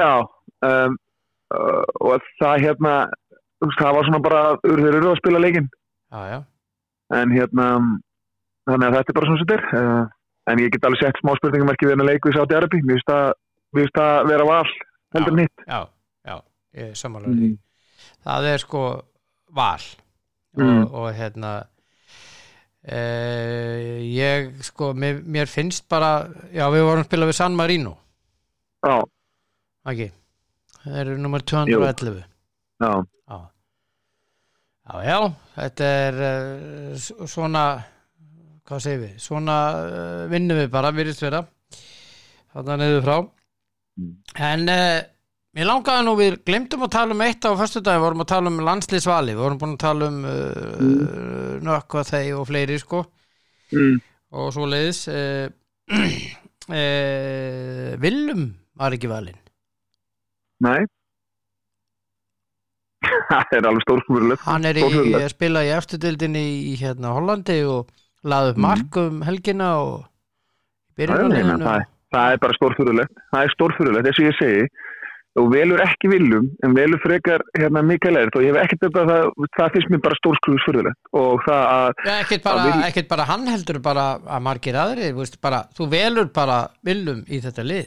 [0.00, 0.12] Já,
[0.68, 0.94] um,
[1.54, 2.94] uh, og það hérna,
[3.78, 5.68] það var svona bara, þeir eru að spila leikinn.
[6.12, 6.38] já, já,
[7.20, 7.66] en hérna
[8.68, 9.64] þannig að þetta er bara svona sem þetta er.
[9.80, 10.04] Uh,
[10.50, 13.02] en ég get alveg sett smá spurningamarki við hennar leiku í Sáti Arabi, mér
[13.76, 14.66] finnst það vera val
[15.14, 15.64] heldur en hitt.
[15.66, 15.80] já,
[16.26, 16.36] já
[16.80, 17.58] ég samanlega Mm.
[18.24, 18.82] það er sko
[19.52, 19.84] val.
[20.56, 20.84] Og, Mm.
[20.94, 21.50] og hérna
[22.88, 27.96] uh, ég sko mér, mér finnst bara já við vorum að spila við San Marino.
[28.82, 28.96] Já,
[29.92, 30.10] ekki,
[30.84, 32.20] það eru nummer 211
[32.80, 32.92] já,
[33.30, 33.38] Já.
[34.90, 35.18] Já, já,
[35.54, 37.62] þetta er uh, svona,
[38.66, 41.44] hvað segir við, svona uh, vinnum við bara, virðist vera,
[42.50, 43.16] þarna niður frá.
[44.00, 44.16] Mm.
[44.48, 44.96] En uh,
[45.54, 48.58] mér langaði nú, við glemdum að tala um eitt á föstudaginn, vorum að tala um
[48.66, 50.32] landslýsvali, við vorum búin að tala um uh,
[50.80, 51.60] mm.
[51.68, 53.04] nökkva þeir og fleiri, sko,
[53.76, 54.00] mm,
[54.40, 55.04] og svo leiðis.
[55.12, 55.46] Uh,
[56.72, 58.48] uh, Willum
[58.80, 59.38] var ekki valinn.
[60.60, 60.80] Nei.
[63.30, 64.84] Það er alveg stórfumurulegt Hann er í,
[65.16, 67.88] að spila í eftirdildinni í hérna Hollandi og
[68.28, 68.66] laði upp Mhm.
[68.66, 70.04] mark um helgina og
[70.98, 71.64] meina, byrjunarliðinu.
[71.64, 74.64] það, það er bara stórfurulegt það er stórfurulegt, þess að ég segi.
[75.38, 79.30] Og velur ekki viljum en velur frekar hérna Mikael Ert og ég hef ekkert það,
[79.56, 83.78] það finnst mér bara stórskrúðsfurulegt og það að Já, ekkert bara, vil- bara hann heldur
[83.80, 87.86] bara að margir aðrir, þú veist, bara, þú velur bara Willum í þetta lið.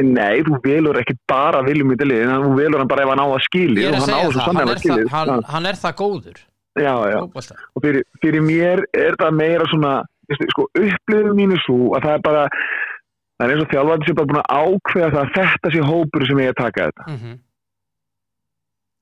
[0.00, 3.26] Nei, þú velur ekki bara viljum í delið, þú velur hann bara ef hann á
[3.28, 5.04] að er og að hann á þessu sannlega er, skili.
[5.04, 6.38] það, hann, hann er það góður.
[6.80, 7.54] Já, já, Fótbolta.
[7.76, 9.92] og fyrir, fyrir mér er það meira svona,
[10.48, 12.44] sko, upplifum mínu svo að það er bara,
[13.36, 16.26] það er eins og þjálfandi sem bara búin að ákveða það að þetta sé hópur
[16.30, 17.08] sem ég er að taka þetta.
[17.10, 17.38] Mm -hmm.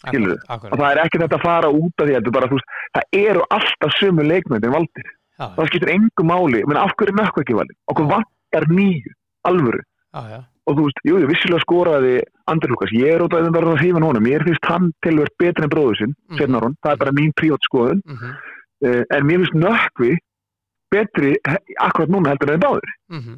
[0.00, 0.36] Skilurðu?
[0.72, 2.58] Og það er ekki þetta að fara út af því að þetta er bara, þú
[2.58, 5.08] veist, það eru alltaf sömu leikmyndin valdir.
[5.38, 7.76] já, Það skiptir engu máli, menn af hverju er mökku ekki valdir?
[7.86, 9.12] Okkur vantar nýju,
[9.46, 9.82] alvöru.
[10.14, 12.14] já, já, og þú veist, jú, ég vissilega skoraði
[12.50, 14.22] Andri Lukas, ég er út af þetta að hrífa honum.
[14.26, 16.38] Mér finnst hann tilverð betur en bróður sinn Mhm.
[16.46, 16.60] mm.
[16.62, 18.32] hún, það er bara mín prívat skoðun mm -hmm.
[18.86, 20.12] uh, en mér finnst nökkvi
[20.90, 21.36] betri
[21.78, 23.36] akkurat núna heldur en báður Mm -hmm.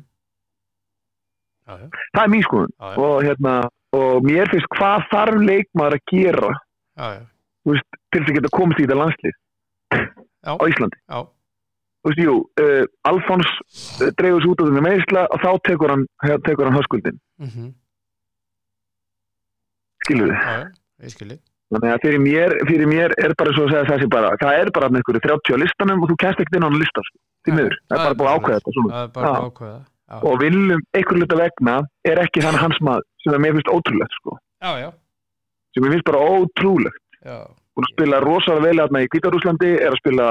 [1.68, 2.72] já, já, það er mín skoðun.
[2.80, 6.50] Já, já, og hérna og mér finnst hvað þarf leikmaður að gera
[6.96, 7.26] já,
[7.64, 9.34] þú veist, til þess að geta komist í þetta landslið
[10.42, 10.98] á Íslandi?
[11.08, 11.18] Já,
[12.08, 13.48] veist, jú, uh, Alfons
[14.02, 16.04] uh, dreifur sér út á þenni meðisla og þá tekur hann,
[16.46, 17.18] tekur hann höskuldin
[20.06, 20.66] skilur já, já,
[21.06, 21.38] ég skilji,
[21.72, 24.72] þannig að fyrir mér, fyrir mér er bara svo að segja þessi bara, það er
[24.74, 27.18] bara með einhverju 30 á listanum og þú kemst ekkert inn á hann lista sko,
[27.46, 29.78] því miður, það er bara búið ákveða þetta ákveða,
[30.22, 31.76] og viljum einhverju hluta vegna
[32.10, 34.90] er ekki þann hans maður sem er mér finnst ótrúlegt sko, já, já,
[35.72, 37.02] sem mér finnst bara ótrúlegt.
[37.22, 37.38] Já,
[37.72, 40.26] búin að spila rosalega vel hérna í Kvítarúslandi er að spila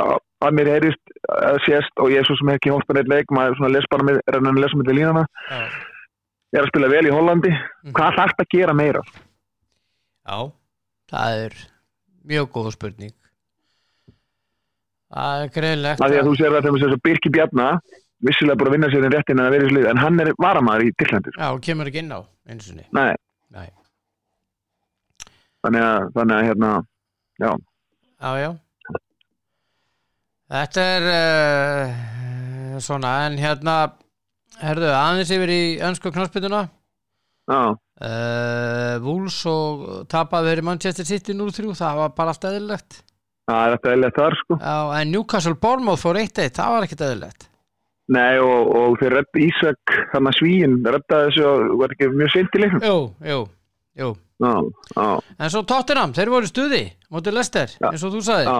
[0.46, 3.34] að mér heyrist að sést og ég er svo sem ekki hótt með neitt leik
[3.34, 5.62] maður svona les bara með, er hann að lesa með línana já,
[6.54, 7.52] er að spila vel í Hollandi.
[7.56, 7.94] Mhm.
[7.98, 9.02] hvað þarf þetta að gera meira?
[10.28, 10.38] já,
[11.12, 11.58] það er
[12.32, 13.16] mjög góð spurning,
[15.12, 17.68] það er greinlegt, að því að þú sér það þegar þess að Birki Bjarna
[18.22, 20.30] vissilega búin að vinna sér en réttin en að vera í slið en hann er
[20.38, 22.22] varamæður í Tyrklandi já, og kemur ekki inn á,
[22.54, 23.16] eins og niður, Nei,
[23.58, 23.70] nei,
[25.66, 26.72] þannig að, þannig að hérna,
[27.42, 27.52] já,
[28.22, 28.50] já, já,
[30.58, 33.78] þetta er uh, svona, en hérna,
[34.62, 36.66] herðu, aðeins yfir í önsku knarspituna,
[37.50, 37.64] já,
[38.02, 42.96] Uh, Wools og tapaði verið Manchester City 0-3 það var bara allt eðlilegt.
[43.46, 44.58] Það er þetta eðlilegt þar sko.
[44.58, 47.46] Já, en Newcastle Bournemouth fór 1-1 það var ekkert eðlilegt.
[48.12, 52.40] Nei og, og þeir redd Ísak þannig að svíin redda þessu og var ekki mjög
[52.42, 52.88] í leiknum.
[52.88, 52.98] Jú,
[53.30, 53.38] jú,
[54.00, 54.12] jú.
[54.42, 54.54] Já,
[54.96, 55.08] já,
[55.40, 57.90] En svo Tottenham, þeir voru stuði mótið Leicester, Já.
[57.92, 58.60] eins og þú sagði já,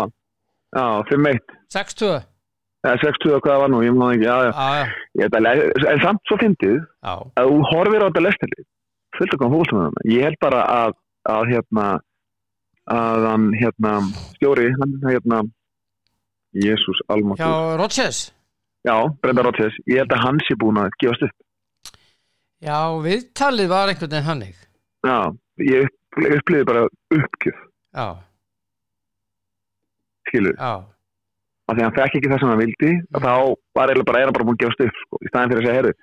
[0.78, 1.40] já, 5-1
[1.74, 2.12] 6-2
[2.82, 5.90] eða 60 og hvað það var nú, ég má ekki, já, já, Já, já, ég
[5.94, 8.68] en samt svo fyndið já, að þú horfir á þetta lestarlið
[9.18, 10.94] fullt okkur fólkstöðum ég held bara að,
[11.30, 11.88] að hérna
[12.92, 13.96] að hann hérna
[14.36, 15.42] stjóri, hann hérna
[16.52, 18.22] Jésús almáttur, hjá Rodgers?
[18.84, 19.76] Já, Brenda Rodgers.
[19.88, 21.94] Ég held að hann sé búin að gefast upp.
[22.66, 24.58] Já, viðtalið var einhvern veginn hannig
[25.08, 25.18] já,
[25.68, 26.86] ég upp, upplýði bara
[27.18, 27.60] uppgjöf,
[27.92, 28.06] Já,
[30.30, 30.72] skilur já,
[31.68, 33.34] af því að hann fekk ekki það sem hann vildi og þá
[33.78, 35.68] var eiginlega bara, er hann bara búin að gefast upp sko, í staðin fyrir að
[35.68, 35.94] segja, herru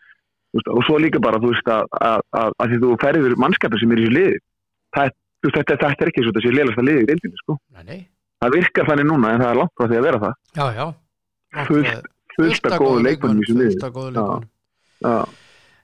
[0.58, 3.82] veist, og svo líka bara, þú veist, að, að, að, að því þú ferður mannskapur
[3.82, 4.36] sem er í þessu liði
[4.96, 5.10] það,
[5.46, 7.58] veist, þetta, þetta er ekki svo þetta sé leilasta liði í deildinni, sko.
[7.88, 7.98] Nei,
[8.42, 10.38] það virkar þannig núna en það er langt frá því að vera það.
[10.58, 10.86] Já, já.
[12.38, 13.74] Fullt, af góðu leikmannum í þessu liði.
[13.74, 14.48] Fullt af góðu leikmannum
[14.98, 15.14] já,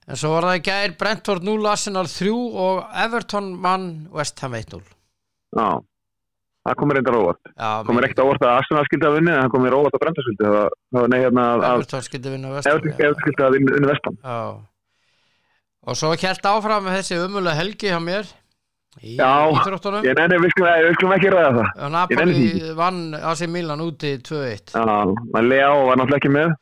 [0.05, 2.35] En svo var það í gær Brentford 0, Arsenal 3
[2.67, 4.83] og Everton mann West Ham 1-0
[5.55, 5.69] já
[6.65, 7.41] það komir reyndar óvart.
[7.53, 10.25] Já, komir ekkert óvart að Arsenal skildi að vinni en það komir óvart að Brenda
[10.25, 10.63] skildi það
[10.97, 14.39] var nei hérna að Everton skildi vinna West Ham að vinna Já.
[15.85, 18.31] Og svo kjælt áfram þessi umulega helgi hjá mér
[19.03, 20.07] í íþróttunum.
[20.07, 21.69] ég nefnir, við skulum, ekki ræða það.
[21.85, 24.85] Og Napoli vann AC Milan úti 2-1 já,
[25.35, 26.55] maður Lea var náttúrulega ekki með.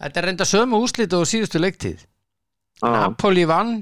[0.00, 2.06] Þetta er reynda sömu úslit og síðustu leiktíð.
[2.06, 2.09] já,
[2.82, 3.74] Napoli vann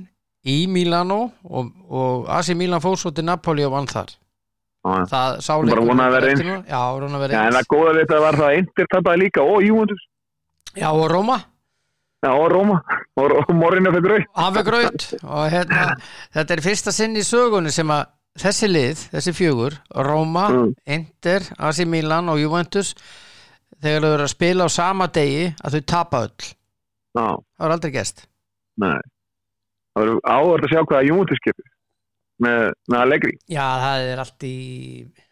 [0.48, 4.10] í Milano og, og AC Milan fór svo til Napoli og vann þar.
[4.88, 5.04] Já.
[5.10, 6.56] Það sá Bara leikur vona að vera nú.
[6.70, 9.20] Já, vona að vera Já, en það góða við þetta var það að Inter tapaði
[9.24, 10.04] líka og Juventus,
[10.78, 11.38] Já, og Róma
[12.18, 12.76] já, og Róma
[13.18, 15.82] og, og Morinu fyrir grau hann fekk raut og hérna,
[16.34, 18.06] þetta er fyrsta sinn í sögunni sem að
[18.38, 20.72] þessi lið, þessi fjögur Roma, Mm.
[20.86, 22.94] Inter, AC Milan og Juventus
[23.82, 26.48] þegar þau eru að spila á sama degi að þau tapa öll.
[27.18, 28.27] Já, það var aldrei gest
[28.82, 29.00] nei.
[29.94, 31.68] Það verður áhverð að sjá hvaða Juventus getur
[32.44, 33.34] með, með Allegri.
[33.50, 34.56] Já, það er allt í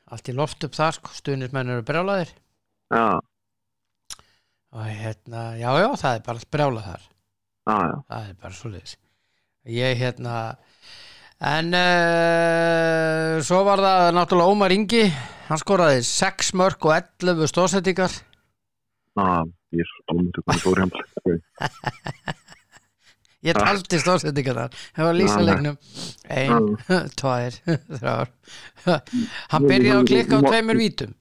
[0.07, 2.31] allt í loft upp þar, sko, stuðnismenn eru brjálaðir.
[2.95, 3.07] Já,
[4.77, 7.09] og hérna, já, já, það er bara allt brjálað þar.
[7.67, 8.99] Já, já, það er bara svoleiðis.
[9.77, 10.37] Ég hérna
[11.47, 15.03] en uh, svo var það náttúrulega Ómar Ingi.
[15.47, 18.15] Hann skoraði 6 mörg og 11 stóðsendingar
[19.17, 20.87] já Ég er alveg hvernig fór hjá
[23.45, 25.79] ég taldi stóðsendingar þar það var leiknum
[26.39, 26.69] ein,
[27.21, 27.61] tvær,
[27.99, 28.33] þrjár.
[29.53, 31.15] Hann byrjaði að klikka á tveimur vítum.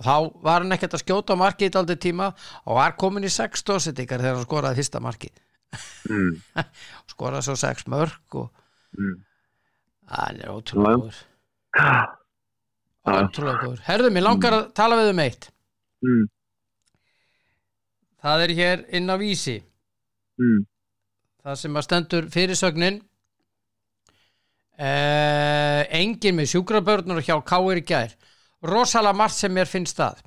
[0.00, 2.30] Þá var hann ekkert að skjóta á markið í aldrei tíma
[2.64, 5.34] og var komin í 6 stóðsendingar þegar hann skoraði fyrsta markið.
[6.08, 6.38] Mm,
[7.12, 8.48] skoraði svo 6 mörg og
[8.96, 9.18] mm.
[10.16, 11.12] hann er ótrúlega
[13.04, 15.50] ótrúlega góður herðu, mér langar að tala við um eitt.
[16.00, 16.24] Mm,
[18.24, 19.58] það er hér inn á vísi.
[20.40, 20.64] Mm,
[21.44, 23.00] það sem að stendur fyrirsögnin
[24.78, 28.16] eh, engin með sjúkrabörnur hjá Káir í gær
[28.66, 30.26] rosalega margt sem mér finnst það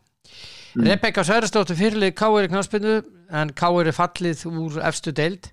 [0.74, 0.88] Mm.
[0.90, 2.94] Rebecca Særistóttir fyrirlið Káir í knaspinu
[3.30, 5.52] en Káir er fallið úr efstu deild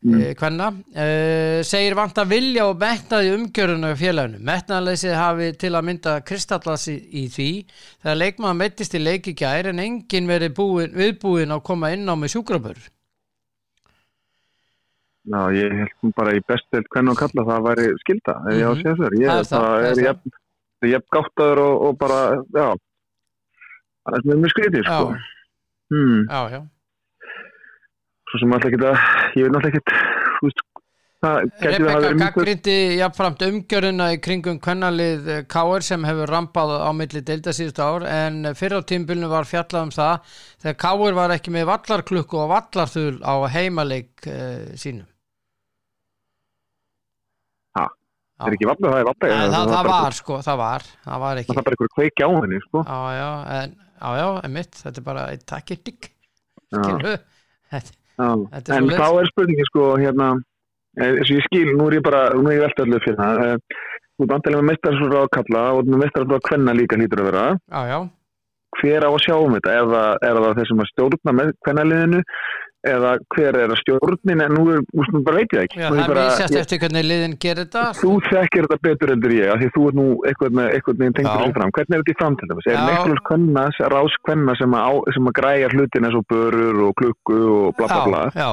[0.00, 0.14] Mm.
[0.14, 0.34] mm.
[0.40, 0.66] kvenna
[0.96, 6.86] eh, segir vant að vilja og metnaði umgjöruna félaginu metnaðleysið hafi til að mynda kristallas
[6.88, 7.48] í, því
[8.00, 12.08] þegar leikmaður meittist í leiki í gær en engin verið búin, viðbúin að koma inn
[12.08, 12.88] á með sjúkrabörn
[15.28, 18.70] Já, ég held bara í bestelt hvernig að kalla það væri skilda, ef ég á
[18.70, 18.82] að Mhm.
[18.82, 19.16] segja þér.
[19.20, 20.32] Það það, er jafn,
[20.94, 22.20] jafn gáttaður og, og bara,
[22.56, 22.68] já,
[24.08, 24.96] það er mjög mjög skrítið, Já.
[24.96, 25.14] sko.
[25.90, 26.60] Hmm, já, já
[28.30, 28.96] svo sem alltaf ekki það,
[29.36, 29.94] ég veit náttúrulega ekki,
[30.40, 30.60] þú veist,
[31.20, 35.82] Rebecca gaggrindi jafnframt umgjöruna í kringum kvennalið K.R.
[35.84, 39.90] sem hefur rampað á milli deilda síðustu ár en fyrir á tímbilinu var fjallað um
[39.92, 40.22] það
[40.62, 41.12] þegar K.R.
[41.18, 45.04] var ekki með vallarklukku og vallarþul á heimaleik uh, sínum
[47.76, 47.88] Ha, Já.
[48.40, 49.30] Það er ekki vapnið, það er vapnið.
[49.30, 51.50] Nei, það, það bara- var sko, það var það var ekki.
[51.52, 52.84] Það er bara einhver kveiki á henni, sko.
[52.88, 56.10] já, já, en, já, já, emitt þetta er bara eitt takirtik
[56.70, 56.80] Já.
[56.82, 57.18] skilur
[57.70, 57.96] þetta.
[58.20, 59.00] Þetta er En svoleiðis.
[59.00, 60.28] þá er spurningin sko hérna
[61.00, 63.16] eh, eins og ég skil, nú er ég bara nú er ég velta öllu fyrir
[63.20, 63.56] það eh,
[64.20, 67.28] þú ert andilega með meistarfrá að kalla og með meistarfrá að kvenna líka hlýtur að
[67.30, 67.44] vera.
[67.70, 67.98] Já, já,
[68.80, 71.52] hver á að sjá um þetta, er það, er það þeir sem að stjórna með
[71.64, 72.20] kvennaliðinu
[72.86, 75.80] eða hver er að stjórnin en nú, er, nú nú bara veit ég ekki.
[75.82, 79.34] Já er það er vísast eftir hvernig liðin gerir þetta þú þekkir þetta betur endur
[79.36, 81.34] ég af því þú ert nú eitthvað tengur Já.
[81.42, 82.82] þessu fram, hvernig er þetta í framtíð er Já.
[82.88, 84.78] neklur kvenna, rás kvenna sem
[85.16, 88.24] sem að græja hlutin eins og börur og klukku og bla bla bla?
[88.32, 88.50] já,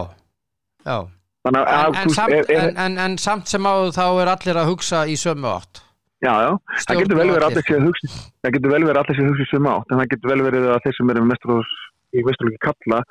[0.84, 1.00] já, já
[1.48, 4.72] en, að en, samt, er, er, en, en, samt sem áður þá er allir að
[4.74, 5.84] hugsa í sömu átt.
[6.18, 6.52] Já, já,
[6.84, 9.32] það getur vel verið allir sér að hugsa það getur vel verið allir sér að
[9.32, 11.76] hugsa sem átt en það getur vel verið að þeir sem eru mestrós
[12.18, 13.02] í vestralöki kalla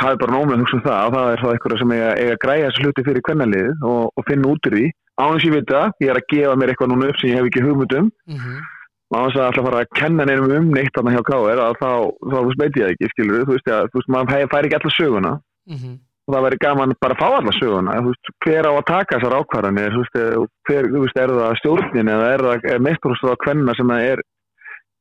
[0.00, 1.00] það er bara nómið að hugsa um það.
[1.06, 4.02] Og það er þá eitthvað sem eiga, eiga að græja þessu hluti fyrir kvennalið og,
[4.16, 4.90] og finna út úr því.
[5.20, 7.36] Ánum sem ég veit það, ég er að gefa mér eitthvað núna upp sem ég
[7.40, 8.10] hef ekki hugmynd um.
[8.30, 8.60] Mm -hmm.
[9.10, 11.58] og ánum að alltaf fara að kenna neinum um neitt þarna hjá K.R.
[11.66, 11.90] að þá,
[12.30, 14.64] þá veist, veit ég það ekki, skilur þú veist, að, þú veist, maður fæ- fær
[14.68, 15.32] ekki alla söguna.
[15.66, 15.92] Mhm.
[16.30, 17.92] og það væri gaman bara að fá alla söguna.
[18.06, 19.90] Veist, hver á að taka þessar ákvarðanir?
[19.94, 20.36] Þú veist, eh,
[20.68, 24.18] hver, þú veist, er það stjórnin eða er það meisturhústöða kvenna sem það er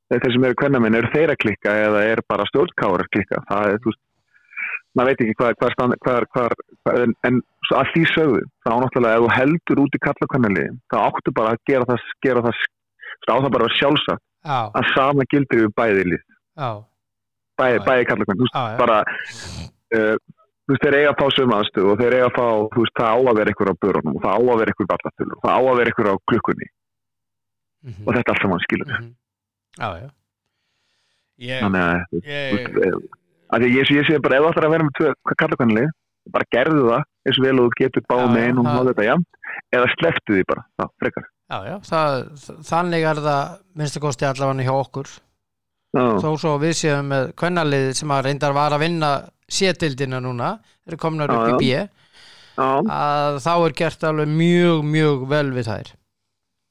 [0.09, 3.37] eða þeir sem eru kvennamenn eru þeir að klikka eða er bara stjórnkáður að klikka?
[3.45, 4.01] Það er, þú veist,
[4.97, 7.41] maður veit ekki hvað, hvað, hvað, hvað, en, en
[7.77, 11.53] að því sögðu, þá náttúrulega ef þú heldur út í kalla kvennaliði, þá áttu bara
[11.53, 12.63] að gera það, gera það,
[13.29, 14.25] á það bara sjálfsagt.
[14.39, 16.03] Já, að sama gildir við bæði
[16.59, 16.69] já,
[17.59, 18.77] bæði, bæði kalla kvenna, þú veist, já, já.
[18.79, 20.15] bara uh,
[20.69, 22.95] þú veist, þeir eiga að fá sömu aðstöðu og þeir eiga að fá, þú veist,
[22.99, 25.43] það á að vera ykkur á börunum og það á að vera ykkur vallatölu og
[25.43, 26.69] það á að vera ykkur á klukkunni.
[27.79, 28.07] Mhm.
[28.07, 29.11] og þetta allt saman skilur Mhm.
[29.79, 30.09] já, já.
[31.39, 31.79] Ég, þannig
[32.11, 33.09] þú ég,
[33.49, 35.95] að því ég, ég sé bara ef það ætlar að vera með tvö kallakvæmlega
[36.33, 39.07] bara gerðu það eins og vel og þú getur Já, með einu og hafa þetta
[39.07, 39.25] jafn
[39.75, 41.27] eða sleftu því bara, það, frekar.
[41.49, 42.15] Já, já það,
[42.69, 45.13] þannig er það minnstu kosti allavega hjá okkur.
[45.89, 49.13] Já, þó svo við séum með kvennalið sem að reyndar var að vinna
[49.49, 50.51] sétildina núna,
[50.85, 51.87] eru komnar upp Já, í B.
[52.59, 55.91] Já, að þá er gert alveg mjög, mjög vel við þær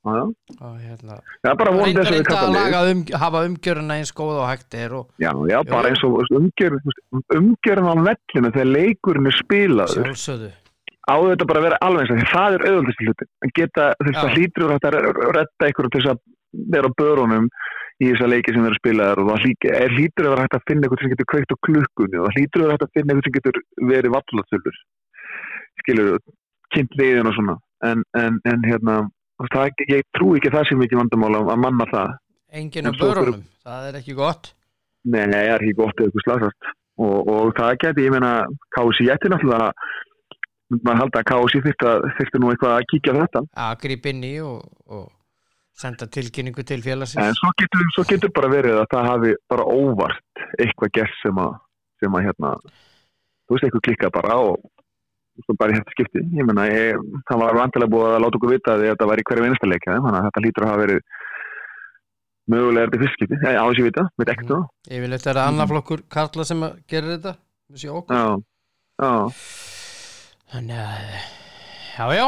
[0.05, 0.25] já,
[0.59, 0.69] já.
[0.85, 4.95] hérna von reynda, þess að reynda að um, hafa umgjöruna eins góð og hægt er
[5.01, 6.79] og já, já, bara eins og umgjörn
[7.37, 10.09] umgjörn á vellinu þegar leikurinn er spilaður.
[10.09, 10.51] Sjálfsögðu.
[11.09, 14.09] Á þetta bara að vera alveg eins og það er auðvöldist hluti að geta, þú
[14.09, 14.23] veist, Já.
[14.23, 16.23] það hlýtur að redda ykkur til þess að
[16.77, 17.51] vera á börunum
[17.99, 21.03] í þessa leiki sem eru spilaðar og það er hlýtur að vera að finna eitthvað
[21.03, 23.61] sem getur kveikt á klukkunni og það hlýtur að vera að finna eitthvað sem getur
[23.91, 24.79] verið vallatöflur
[25.83, 26.19] skilur,
[26.75, 27.57] kynnt liðin og svona.
[27.87, 28.97] En, en, en hérna
[29.55, 32.15] það, ég trú ekki að það sem ekki vandamál að manna það.
[32.59, 34.53] Enginn En á börunum, það er ekki gott.
[35.05, 38.31] Nei, nei, það er ekki gott eða eitthvað slasast og, og það geti, ég meina
[38.75, 39.69] KSI ætti náttúrulega
[40.85, 41.29] maður halda að
[41.93, 43.43] að- þyrfti nú eitthvað að kíkja þetta.
[43.69, 44.59] Að grípa inn í og,
[44.91, 45.07] og
[45.79, 49.65] senda tilkynningu til En félagsins svo getur, svo getur bara verið að það hafi bara
[49.65, 51.55] óvart eitthvað gert sem að,
[52.03, 52.51] sem að hérna,
[53.47, 54.59] þú veist, eitthvað klikka bara og
[55.59, 56.23] bara í þetta skipti.
[56.39, 59.27] Ég meina, ég, það var vantilega búið að láta okkur vita að þetta var í
[59.29, 61.03] hverju vinsta leikja, þannig að þetta lítur að hafa verið
[62.49, 63.41] mögulega er þetta fyrst skipti.
[63.45, 64.65] Já, á þess ég vita, veit ekkert það.
[64.89, 67.35] yfirleitt er það annar flokkur Karla sem að gerir þetta
[67.77, 68.27] séu okkur Já,
[69.03, 69.13] já,
[70.55, 71.11] þannig að
[71.99, 72.27] já já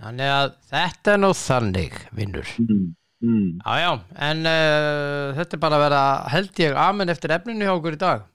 [0.00, 2.84] þannig að þetta er nú þannig vinnur mm,
[3.26, 3.48] mm.
[3.66, 3.90] já já
[4.30, 6.02] en uh, þetta er bara að vera
[6.36, 8.26] held ég amen eftir efninu hjá okkur í dag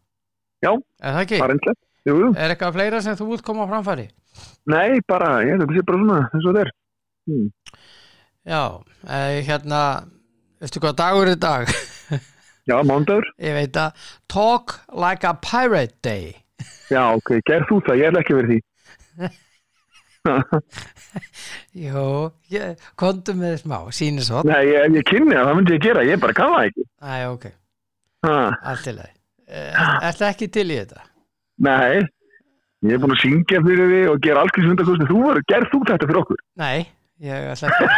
[0.64, 0.72] Já.
[1.04, 1.78] er það bara einhvern.
[2.06, 2.28] Jú, jú.
[2.38, 4.08] er eitthvað fleira sem þú vilt koma á framfæri?
[4.70, 6.72] Nei, bara, ég að sé bara svona, eins og þetta er.
[7.26, 7.48] Mm.
[8.46, 9.80] já, uh, hérna
[10.62, 11.72] veistu hvað dagur er dag?
[12.70, 13.26] Já, mándagur.
[13.48, 16.36] ég veit að Talk like a pirate day
[16.94, 18.62] Já, ok, gerð þú það, ég held ekki verið því.
[21.86, 22.06] Jó,
[22.98, 26.22] kontum með smá, sýnir svo Nei, ég, ég kynni það, það myndi ég gera, ég
[26.22, 26.86] bara kann það ekki.
[27.02, 27.46] Æ, ok,
[28.26, 28.38] Ha.
[28.72, 29.12] allt til það
[29.46, 31.04] Er þetta ekki til í þetta?
[31.64, 32.04] Nei,
[32.84, 35.06] ég er búin að syngja fyrir því og gera alls hvernig hundakosti.
[35.10, 36.40] Þú verður, gerð þú þetta fyrir okkur?
[36.60, 36.80] Nei,
[37.24, 37.86] ég ætla ekki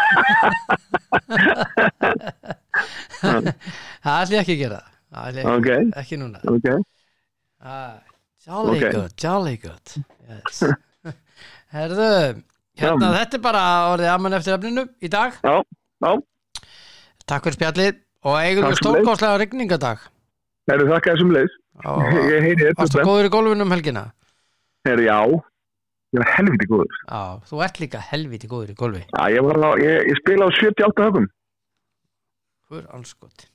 [4.03, 5.69] Það ætla ég ekki að gera Það ætla ég Ok,
[6.01, 6.67] ekki núna ok.
[7.63, 7.95] ah,
[8.47, 8.85] Jolly Ok.
[8.93, 9.95] good, jolly good
[10.29, 10.61] yes.
[11.75, 12.09] herðu
[12.77, 15.55] hérna, þetta er bara orðið aðmann eftir efninu í dag Já,
[16.05, 16.11] já,
[17.27, 17.97] takk fyrir spjallið
[18.27, 18.83] og eigum við sömuleiðis.
[18.83, 20.05] stórkostlega rigningadag
[20.71, 21.53] herru þakka þessum leis
[21.85, 22.01] og
[22.79, 24.03] varstu þetta góður í gólfinu um helgina?
[24.87, 25.17] Herru, já,
[26.15, 26.99] ég var helviti góður.
[27.03, 30.47] Já, þú ert líka helviti góður í gólfi Já, ég, var á, ég, ég spila
[30.47, 31.29] á 78 högum
[32.67, 33.47] hver anskot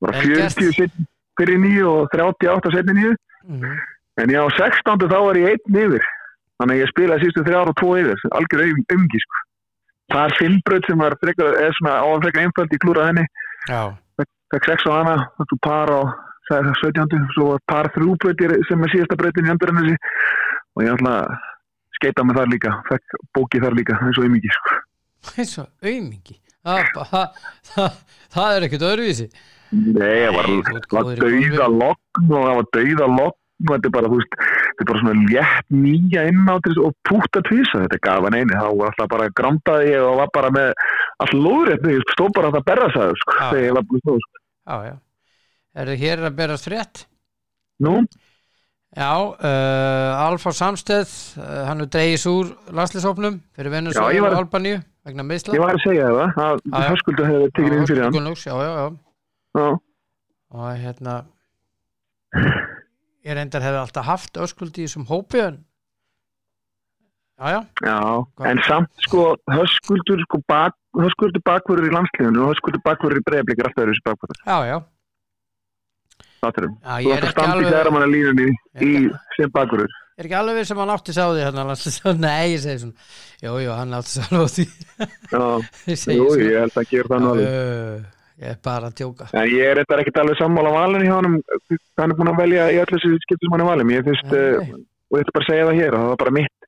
[0.00, 0.56] Bara Vel gert.
[0.58, 1.02] 40 set-
[1.40, 3.14] fyrir nýju og 38 setni nýju
[3.48, 3.76] mm.
[4.20, 5.08] En ég á 16.
[5.08, 6.04] þá var ég einn yfir
[6.60, 8.22] Þannig að ég spilaði sístu þrjár og tvo yfir.
[8.36, 9.38] Algjör umgi sko.
[10.12, 13.22] Það er fimmbröð sem var frekar, svona á að frekar einföld í klúra henni.
[14.52, 15.14] Fekk 6 á hana,
[15.64, 16.00] par á
[16.50, 17.24] það 17.
[17.36, 19.96] Svo var par þrjúbröð sem er síðasta bröðin í endurinn
[20.76, 21.32] Og ég ætla að
[21.98, 24.78] skeita með þar líka Fekk bókið þar líka, eins og umgi sko.
[25.36, 27.42] Eins og aumingi það,
[27.72, 29.26] það, er ekkert öðruvísi.
[29.70, 30.48] Nei, það var,
[30.92, 34.84] var dauða lokn og það var dauða lokn og þetta er bara, þú veist, þetta
[34.84, 37.82] er bara svona létt nýja innáttis og púta tvisa.
[37.84, 40.72] Þetta gaf hann eini, þá var alltaf bara grandaði og var bara með
[41.24, 44.26] all lóðrétt ég stóð bara að það berra það, sko þegar ég var búin stóð,
[44.26, 44.44] sko.
[44.70, 44.98] já, já
[45.80, 47.04] er það hér að berast frétt?
[47.80, 47.94] Nú,
[48.92, 55.24] já, uh, Alfa Samsteð uh, hann er dreigis úr landslýsópnum fyrir Venezuela og Albaníu vegna
[55.24, 58.16] meðsla ég var að segja það að höskuldu hefði tekið inn fyrir hann.
[58.18, 58.90] Gunnlaugs, já, já, já.
[59.56, 59.68] Já,
[60.52, 61.14] og hérna
[63.26, 65.58] ég reyndar hefði alltaf haft öskuldi í þessum hópi en
[67.40, 67.96] já, já, já,
[68.52, 73.62] en samt sko höskuldur sko bak, höskuldur bakvörður í landsliðinu og höskuldur bakvörður í breyðblik
[73.62, 74.76] er alltaf þessi bakvörður, já, já,
[76.42, 78.92] það er um já Þú ætti að ekki standa í alveg þeirra manna línunni í
[79.00, 82.46] Ég- sem bakvörður er ekki alveg við sem hann átti sá því hérna landslýs- nei,
[82.54, 82.96] ég segi svona
[83.46, 84.64] jú, jú, hann átti sá alveg á því.
[85.32, 85.42] Já,
[86.50, 87.48] ég held að gera það nú alveg.
[87.50, 88.04] Uh,
[88.40, 91.40] ég er bara að tjóka En ég er þetta ekkert alveg sammála valin hjá hann
[92.00, 94.30] hann er búin að velja í öllu þessu skiptum sem hann er valin ég finnst,
[94.32, 94.80] nei.
[95.10, 96.59] og ég ætla bara að segja það hér það var bara mitt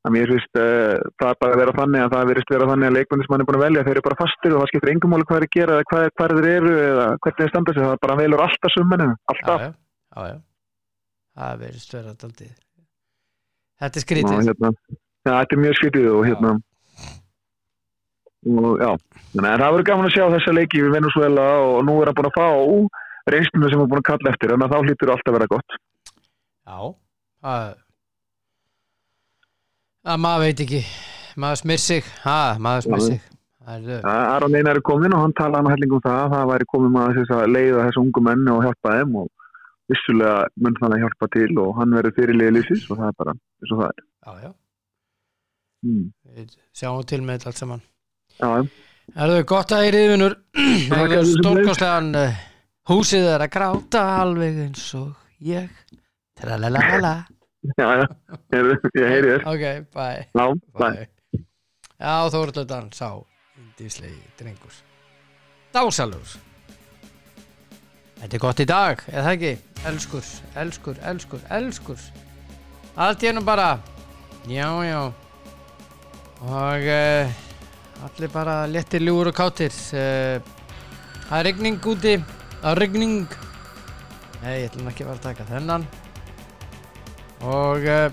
[0.00, 2.96] að mér finnst uh, það bara að vera þannig að það verist vera þannig að
[2.96, 5.12] leikmenni sem hann er búin að velja þeir eru bara fastir og það skiptir engum
[5.12, 8.00] máli hvað þeir gera eða hvað, hvað þeir eru eða hvernig þeir standa sig það
[8.06, 9.60] bara velur alltaf summinu já, alltaf.
[9.60, 9.68] Já,
[10.16, 10.38] já, já
[11.40, 12.56] það verðist vera daldið
[13.80, 14.40] þetta er skrítið.
[14.48, 14.72] Hérna,
[15.28, 16.54] ja, þetta er mjög skrítið og hérna
[18.40, 22.08] og já að það verður gaman að sjá þessa leiki við Venezuela og nú er
[22.08, 22.48] hann búin að fá
[23.30, 25.78] reynsluna sem hann er búin að kalla eftir að þá hlýtur alltaf vera gott.
[26.64, 26.78] Já,
[27.44, 27.66] það
[30.06, 30.80] að maður veit ekki.
[31.40, 33.20] Maður smyr sig, maður smyr sig.
[33.70, 36.66] Það Aron Einar er komin og hann talaði hann helling um það að það væri
[36.72, 39.28] komin maður að leiða þessu ungu menni og hjálpa þeim og
[39.90, 43.34] vissulega mun þannig að hjálpa til og hann verður fyrirliðið lýsis og það er bara
[43.36, 44.04] eins og það er.
[44.26, 44.52] já, já,
[45.80, 46.12] Mm.
[46.36, 47.82] við sjáum til með þetta allt saman.
[48.36, 48.48] Já,
[49.16, 52.34] er þau gott að eyrið vinnur Þakka það þér sem stórkostlegan uh,
[52.90, 55.70] húsið er að gráta alveg eins og ég.
[56.36, 57.14] Tralalala
[57.78, 58.06] já, já,
[58.56, 59.42] ég, heyri þér.
[59.50, 60.46] ok, bye, Já,
[60.78, 61.08] bye.
[62.00, 63.10] já, Þóruldan sá
[63.60, 64.72] indislegi drengur.
[65.74, 66.36] Dásalur.
[68.20, 69.52] Þetta er gott í dag, eða ekki?
[69.88, 70.24] Elskur,
[70.60, 72.00] elskur, elskur, elskur.
[73.00, 73.78] Allt í ennum bara
[74.50, 75.00] já, já.
[76.40, 77.38] Og uh,
[78.08, 80.40] allir bara léttir ljúur og kátir uh,
[81.28, 82.14] það er rigning úti
[82.60, 83.34] það er rigning.
[84.40, 85.84] Nei, ég ætlum ekki að vera að taka þennan
[87.40, 88.12] og uh,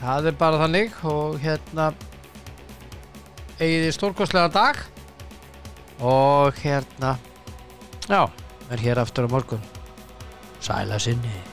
[0.00, 0.96] það er bara þannig.
[1.10, 1.90] Og hérna
[3.60, 4.82] eigið þið stórkostlega dag.
[6.00, 7.16] Og hérna
[8.08, 8.24] já,
[8.72, 9.64] er hér aftur á morgun.
[10.60, 11.49] Sæla sinni